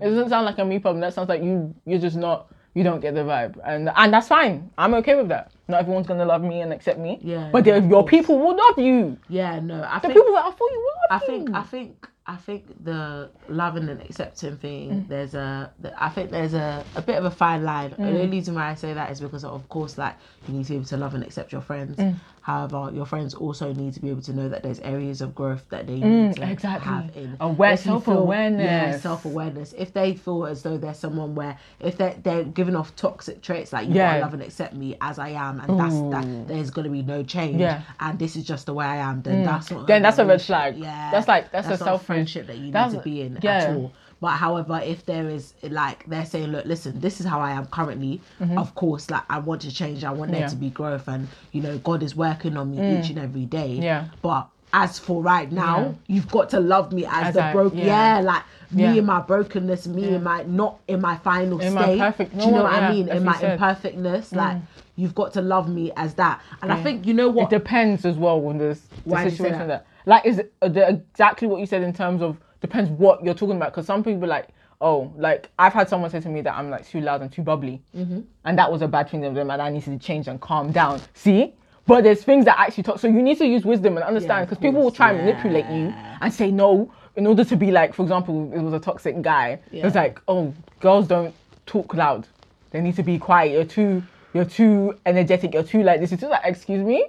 [0.00, 1.00] It doesn't sound like a me problem.
[1.00, 1.74] That sounds like you.
[1.84, 2.48] You're just not.
[2.74, 4.70] You don't get the vibe, and and that's fine.
[4.76, 5.50] I'm okay with that.
[5.66, 7.18] Not everyone's gonna love me and accept me.
[7.22, 9.16] Yeah, But no, your people will love you.
[9.30, 9.60] Yeah.
[9.60, 9.82] No.
[9.82, 10.14] I The think.
[10.14, 11.26] people that are for you will I love you.
[11.44, 11.56] think.
[11.56, 12.08] I think.
[12.28, 14.90] I think the loving and accepting thing.
[14.90, 15.08] Mm.
[15.08, 15.72] There's a.
[15.80, 17.92] the- I think there's a, a bit of a fine line.
[17.92, 17.96] Mm.
[17.98, 20.16] The only reason why I say that is because of course, like
[20.48, 21.96] you need to be able to love and accept your friends.
[21.96, 22.16] Mm.
[22.46, 25.64] However, your friends also need to be able to know that there's areas of growth
[25.70, 26.86] that they need to Mm, exactly.
[26.88, 28.62] have in Aware- feel- self-awareness.
[28.64, 29.74] Yeah, self awareness.
[29.76, 33.72] If they feel as though there's someone where if they're they're giving off toxic traits
[33.72, 34.12] like you Yeah.
[34.12, 37.24] gotta love and accept me as I am, and that's that there's gonna be no
[37.24, 37.58] change.
[37.60, 37.80] Yeah.
[37.98, 39.22] And this is just the way I am.
[39.22, 39.88] Then that's not.
[39.88, 40.76] Then that's a red flag.
[40.78, 41.10] Yeah.
[41.10, 43.56] That's like- that's a self friendship that you need to be in yeah.
[43.56, 43.90] at all.
[44.20, 47.66] But however, if there is like they're saying, look, listen, this is how I am
[47.66, 48.20] currently.
[48.56, 50.04] Of course, like I want to change.
[50.04, 50.42] I want there Mm-hmm.
[50.42, 50.46] Yeah.
[50.46, 50.50] Mm.
[50.50, 53.72] to be growth, and you know, God is working on me each and every day.
[53.74, 54.06] Yeah.
[54.22, 55.92] But as for right now, Yeah.
[56.08, 57.78] you've got to love me as, As the broken.
[57.78, 58.16] yeah.
[58.16, 58.20] Yeah.
[58.22, 58.42] like
[58.72, 58.94] me Yeah.
[58.94, 61.98] in my brokenness, me in my not in my final In my state.
[61.98, 63.08] perfect- Do you know what I mean?
[63.08, 63.52] In my said.
[63.52, 64.56] imperfectness, like
[64.96, 66.40] you've got to love me as that.
[66.62, 67.50] And I think you know It what?
[67.50, 69.84] depends as well when there's the Why do you say situation that?
[69.84, 69.86] that?
[70.06, 72.36] like is it, exactly what you said in terms of
[72.68, 73.72] depends what you're talking about.
[73.72, 74.48] Because some people are like
[74.80, 77.42] oh like I've had someone say to me that I'm like too loud and too
[77.42, 77.80] bubbly.
[77.96, 78.20] Mm-hmm.
[78.44, 80.70] and that was a bad thing to them and I needed to change and calm
[80.72, 81.00] down.
[81.14, 81.54] See?
[81.86, 84.58] But there's things that actually talk so you need to use wisdom and understand because
[84.58, 88.02] people will try and manipulate you and say no in order to be like for
[88.02, 89.58] example it was a toxic guy.
[89.72, 92.26] It was like oh girls don't talk loud.
[92.72, 93.52] They need to be quiet.
[93.52, 94.02] You're too
[94.34, 95.54] you're too energetic.
[95.54, 97.08] You're too like this it's just like excuse me?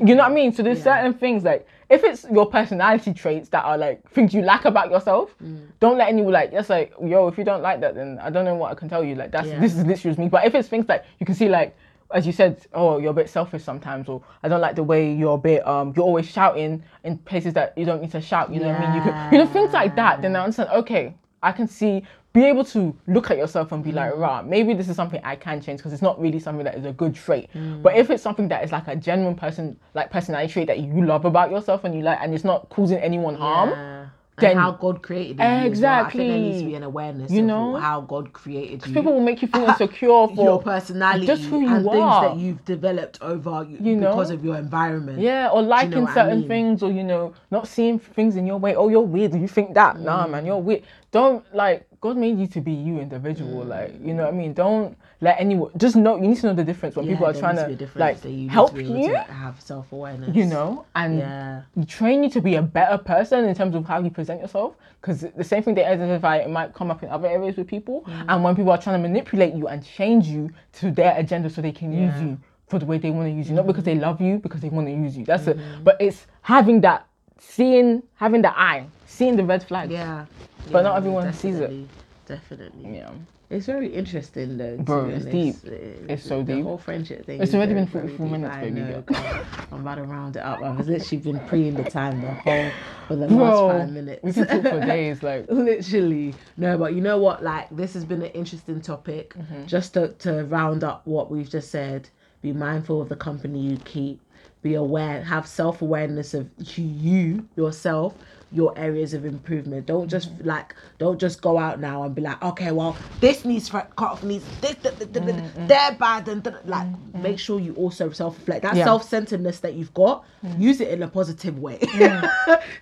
[0.00, 0.52] You know what I mean?
[0.54, 0.96] So there's Yeah.
[0.96, 4.90] certain things like if it's your personality traits that are like things you like about
[4.90, 5.66] yourself, Mm.
[5.80, 7.28] don't let anyone like that's like yo.
[7.28, 9.14] If you don't like that, then I don't know what I can tell you.
[9.14, 9.60] Like that's Yeah.
[9.60, 10.28] this is literally me.
[10.28, 11.76] But if it's things like you can see like
[12.14, 15.12] as you said, oh you're a bit selfish sometimes, or I don't like the way
[15.12, 18.52] you're a bit um you're always shouting in places that you don't need to shout.
[18.52, 18.94] You know what I mean?
[18.96, 20.22] You can you know things like that.
[20.22, 20.70] Then I understand.
[20.70, 22.04] Okay, I can see.
[22.32, 23.96] Be able to look at yourself and be Mm.
[23.96, 26.74] like, rah, maybe this is something I can change because it's not really something that
[26.76, 27.50] is a good trait.
[27.54, 27.82] Mm.
[27.82, 31.04] But if it's something that is like a genuine person, like personality trait that you
[31.04, 34.04] love about yourself and you like, and it's not causing anyone harm, Yeah.
[34.38, 35.44] then- and how God created you.
[35.44, 36.06] as well.
[36.06, 37.74] I think there needs to be an awareness You of know?
[37.76, 38.94] how God created you.
[38.94, 42.36] people will make you feel insecure for your personality just who you and things that
[42.38, 44.08] you've developed over you, You know?
[44.08, 45.18] because of your environment.
[45.20, 46.48] Yeah, or liking what I certain mean?
[46.48, 48.74] things, or you know, not seeing things in your way.
[48.74, 49.34] Oh, you're weird.
[49.34, 50.00] You think that?
[50.00, 50.30] Nah, Mm.
[50.30, 50.82] man, you're weird.
[51.12, 53.64] Don't like God made you to be you, individual.
[53.64, 53.68] Mm.
[53.68, 54.54] Like you know what I mean.
[54.54, 55.70] Don't let anyone.
[55.76, 57.74] Just know you need to know the difference when Yeah, people are trying to be
[57.74, 59.14] a difference like you need to help you.
[59.14, 60.34] have self awareness.
[60.34, 61.62] You know, and Yeah.
[61.86, 64.74] train you to be a better person in terms of how you present yourself.
[65.00, 68.04] Because the same thing they identify, it might come up in other areas with people.
[68.06, 68.24] Mm.
[68.28, 71.60] And when people are trying to manipulate you and change you to their agenda so
[71.60, 72.18] they can use Yeah.
[72.20, 72.28] Mm-hmm.
[72.30, 72.38] you
[72.68, 74.70] for the way they want to use you, not because they love you, because they
[74.70, 75.26] want to use you.
[75.26, 75.58] That's it.
[75.84, 77.06] But it's having that,
[77.38, 79.90] seeing, having the eye, seeing the red flag.
[79.90, 80.24] Yeah.
[80.70, 81.88] But not everyone sees it.
[82.26, 82.96] definitely.
[82.96, 83.10] Yeah.
[83.50, 84.78] It's very interesting though.
[84.78, 85.56] Bro, it's deep.
[85.66, 85.70] Uh,
[86.08, 86.64] It's so the deep.
[86.64, 87.42] whole friendship thing.
[87.42, 88.32] It's already been very 44 deep.
[88.32, 89.44] minutes, baby know, girl.
[89.72, 90.62] I'm about to round it up.
[90.62, 92.70] I've literally been preing the time the whole
[93.08, 93.36] for the Bro,
[93.66, 94.22] last five minutes.
[94.22, 95.22] we can talk for days.
[95.22, 99.66] Like, literally no but you know what like this has been an interesting topic Mm-hmm.
[99.66, 102.08] just to, to round up what we've just said
[102.40, 104.18] be mindful of the company you keep
[104.62, 108.14] be aware have self-awareness of you yourself
[108.52, 109.86] your areas of improvement.
[109.86, 113.70] Don't just like don't just go out now and be like, okay, well, this needs
[113.70, 115.68] cut off needs this, th- th- th- th- mm, mm.
[115.68, 118.62] they're bad, and like mm, make sure you also self reflect.
[118.62, 118.84] That Yeah.
[118.84, 120.24] self centeredness that you've got,
[120.58, 122.30] use it in a positive way to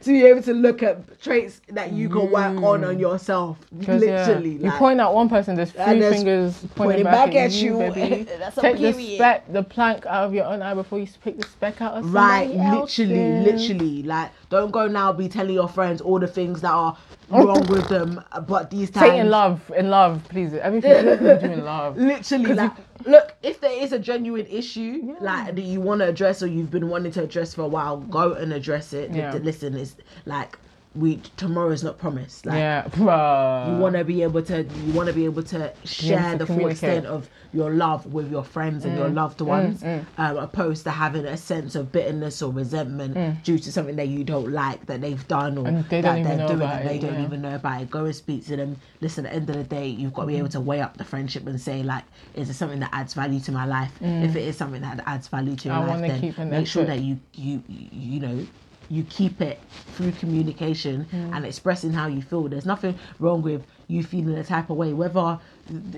[0.07, 3.59] be able to look at traits that you can work on on yourself.
[3.85, 7.35] 'Cause, yeah, Literally, you point at one person, there's three there's fingers pointing pointing, back,
[7.35, 7.93] at, you, you.
[7.93, 8.23] baby.
[8.39, 11.39] That's a Take the speck, the plank out of your own eye before you pick
[11.39, 14.03] the speck out of somebody Right, somebody literally, literally.
[14.03, 16.97] Like, don't go now be telling your friends all the things that are
[17.31, 19.11] wrong with them, but these times.
[19.11, 20.53] Say in love, in love, please.
[20.55, 21.97] Everything, everything you do in love.
[22.13, 22.73] Literally, like,
[23.07, 26.71] look, if there is a genuine issue, like, that you want to address or you've
[26.71, 29.11] been wanting to address for a while, go and address it.
[29.11, 29.35] Yeah.
[29.35, 29.97] Listen, it's
[30.27, 30.59] like,
[30.95, 32.47] we tomorrow's not promised.
[32.47, 33.69] Like, Yeah, bruh.
[33.71, 36.67] you want to be able to you want to be able to share the full
[36.67, 40.91] extent of your love with your friends and your Mm, loved ones um, opposed to
[40.91, 45.01] having a sense of bitterness or resentment due to something that you don't like that
[45.01, 45.89] they've done or Mm.
[45.89, 47.25] They that they're doing and they it, don't yeah.
[47.25, 49.65] even know about it go and speak to them listen at the end of the
[49.65, 50.53] day you've got to be able Mm-hmm.
[50.59, 53.53] to weigh up the friendship and say like is it something that adds value to
[53.53, 55.83] my life if it is something that adds value to your Mm.
[55.83, 58.47] I life then make sure that you you you know
[58.91, 59.59] you keep it
[59.95, 61.37] through communication Mm.
[61.37, 62.49] and expressing how you feel.
[62.49, 65.39] There's nothing wrong with you feeling a type of way, whether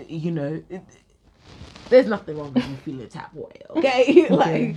[0.08, 0.62] you know.
[0.70, 0.82] It,
[1.88, 4.28] there's nothing wrong with you feeling a type of way, okay?
[4.28, 4.76] like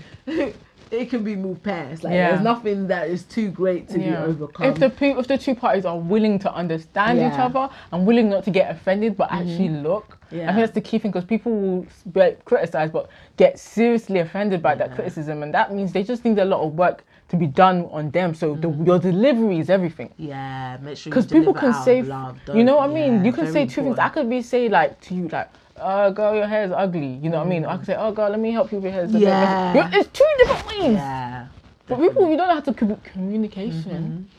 [0.92, 2.04] it can be moved past.
[2.04, 2.30] Like Yeah.
[2.32, 4.68] there's nothing that is too great to be overcome.
[4.68, 7.32] If the pe- if the two parties are willing to understand each Yeah.
[7.48, 7.58] Mm-hmm.
[7.58, 11.00] other and willing not to get offended, but actually look, I think that's the key
[11.00, 15.74] thing because people will be criticized but get seriously offended by that criticism, and that
[15.74, 17.04] means they just need a lot of work
[17.40, 18.34] to be done on them.
[18.34, 18.86] So the, Mm-hmm.
[18.86, 20.10] your delivery is everything.
[20.18, 22.38] yeah, make sure Because people can say, love.
[22.54, 23.14] you know what I mean?
[23.20, 24.00] yeah, You can say two things.
[24.00, 27.20] I could be say like to you like, Oh girl, your hair is ugly.
[27.22, 27.66] You know what I mean?
[27.66, 29.06] I could say, oh, girl, let me help you with your hair.
[29.10, 29.90] Yeah.
[29.94, 30.94] It's two different ways.
[30.94, 31.48] Yeah.
[31.88, 34.30] But people, you don't have to commu- communication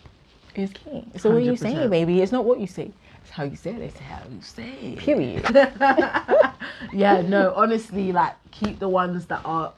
[0.55, 1.05] is key.
[1.19, 1.91] So what you say, 100%.
[1.91, 2.91] baby, it's not what you say.
[3.21, 3.83] It's how you say it.
[3.83, 4.71] It's How you say?
[4.97, 4.99] it.
[4.99, 5.45] period.
[6.93, 9.75] yeah, no, honestly, like keep the ones that are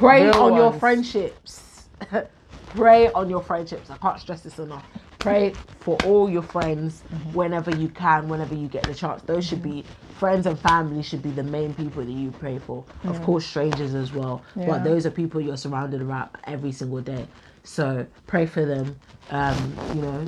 [0.00, 1.61] Real on your friendships.
[2.70, 3.90] pray on your friendships.
[3.90, 4.84] I can't stress this enough.
[5.18, 7.32] Pray for all your friends Mm-hmm.
[7.34, 9.22] whenever you can, whenever you get the chance.
[9.22, 9.84] Those should be
[10.18, 12.84] friends and family should be the main people that you pray for.
[13.04, 14.66] Of course, strangers as well, Yeah.
[14.66, 17.26] but those are people you're surrounded around every single day.
[17.64, 18.96] So pray for them.
[19.30, 20.26] Um, you know,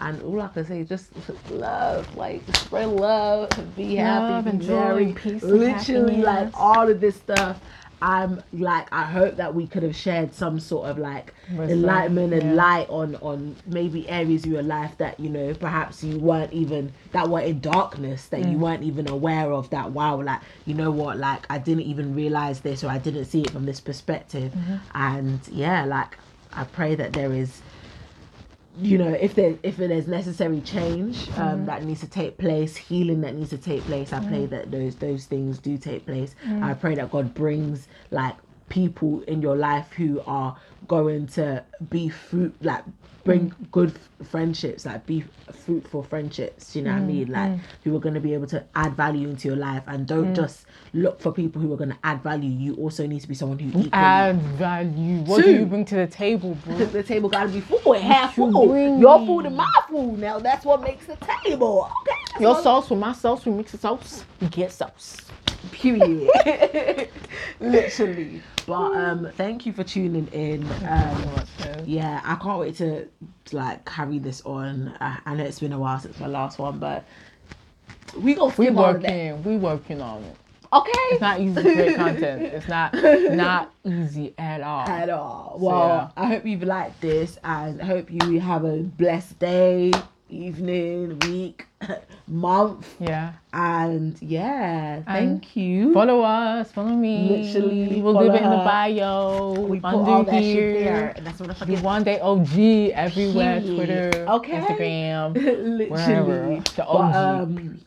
[0.00, 1.10] and all I can say is just
[1.50, 5.12] love, like spread love, be happy, Love be and joy, merry.
[5.12, 7.60] peace Literally, like all of this stuff.
[8.02, 12.42] I'm like, I hope that we could have shared some sort of like enlightenment and
[12.50, 12.52] yeah.
[12.54, 16.92] light on on maybe areas of your life that you know perhaps you weren't even
[17.12, 18.52] that were in darkness that Mm.
[18.52, 19.68] you weren't even aware of.
[19.70, 23.26] That wow, like you know what, like I didn't even realize this or I didn't
[23.26, 24.52] see it from this perspective.
[24.52, 24.76] Mm-hmm.
[24.94, 26.16] And yeah, like
[26.52, 27.60] I pray that there is
[28.78, 31.66] you know if there if there's necessary change um, Mm-hmm.
[31.66, 34.28] that needs to take place healing that needs to take place i Mm.
[34.28, 38.36] pray that those those things do take place i pray that god brings like
[38.70, 40.56] people in your life who are
[40.88, 42.84] going to be fruit like
[43.24, 43.70] bring Mm.
[43.70, 43.92] good
[44.24, 48.14] friendships like be fruitful friendships you know what i Mm, mean like who are going
[48.14, 50.36] to be able to add value into your life and don't Mm.
[50.36, 50.64] just
[50.94, 53.58] look for people who are going to add value you also need to be someone
[53.58, 55.16] who Add value.
[55.28, 56.76] What do you bring to the table, bro?
[56.98, 58.68] the table gotta be full, half full.
[58.68, 60.18] bring Your food and my food.
[60.18, 61.90] Now that's what makes the table.
[62.02, 62.42] Okay.
[62.42, 65.18] Your sauce with my sauce, we mix the sauce, we get sauce.
[65.80, 66.28] Period.
[67.60, 68.42] Literally.
[68.66, 70.64] But um, thank you for tuning in.
[70.86, 71.44] Um,
[71.86, 73.06] yeah, I can't wait to,
[73.46, 74.94] to like carry this on.
[75.00, 77.04] I, I know it's been a while since my last one, but
[78.16, 79.10] we gonna We skip all of that.
[79.10, 80.36] working, we working on it.
[80.72, 80.90] Okay.
[80.94, 82.42] It's not easy to create content.
[82.54, 84.86] It's not not easy at all.
[84.86, 85.56] at all.
[85.58, 86.22] Well, yeah.
[86.22, 89.90] I hope you've liked this and I hope you have a blessed day,
[90.28, 91.66] evening, week,
[92.28, 92.94] month.
[93.00, 93.32] Yeah.
[93.52, 95.92] And yeah, And thank you.
[95.92, 97.28] Follow us, follow me.
[97.52, 99.52] Literally, we'll follow leave it in the bio.
[99.68, 100.74] we put under all that here.
[100.74, 101.12] shit there.
[101.16, 101.82] And that's what I The forget.
[101.82, 102.58] one day OG
[102.94, 103.76] everywhere, Period.
[103.76, 104.60] Twitter, Okay.
[104.60, 105.86] Instagram, Literally.
[105.88, 106.46] wherever.
[106.56, 107.14] The But, OG.
[107.14, 107.80] um,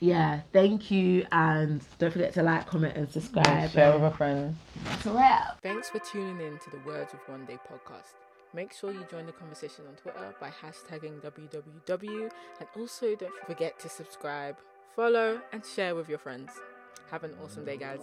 [0.00, 1.26] yeah, thank you.
[1.32, 3.70] And don't forget to like, comment, and subscribe.
[3.70, 4.56] Share with a friend.
[4.84, 5.60] That's a wrap.
[5.62, 8.14] Thanks for tuning in to the Words of One Day podcast.
[8.54, 12.30] Make sure you join the conversation on Twitter by hashtagging WWW
[12.60, 14.56] and also don't forget to subscribe,
[14.94, 16.50] follow, and share with your friends.
[17.10, 18.00] Have an awesome day, guys.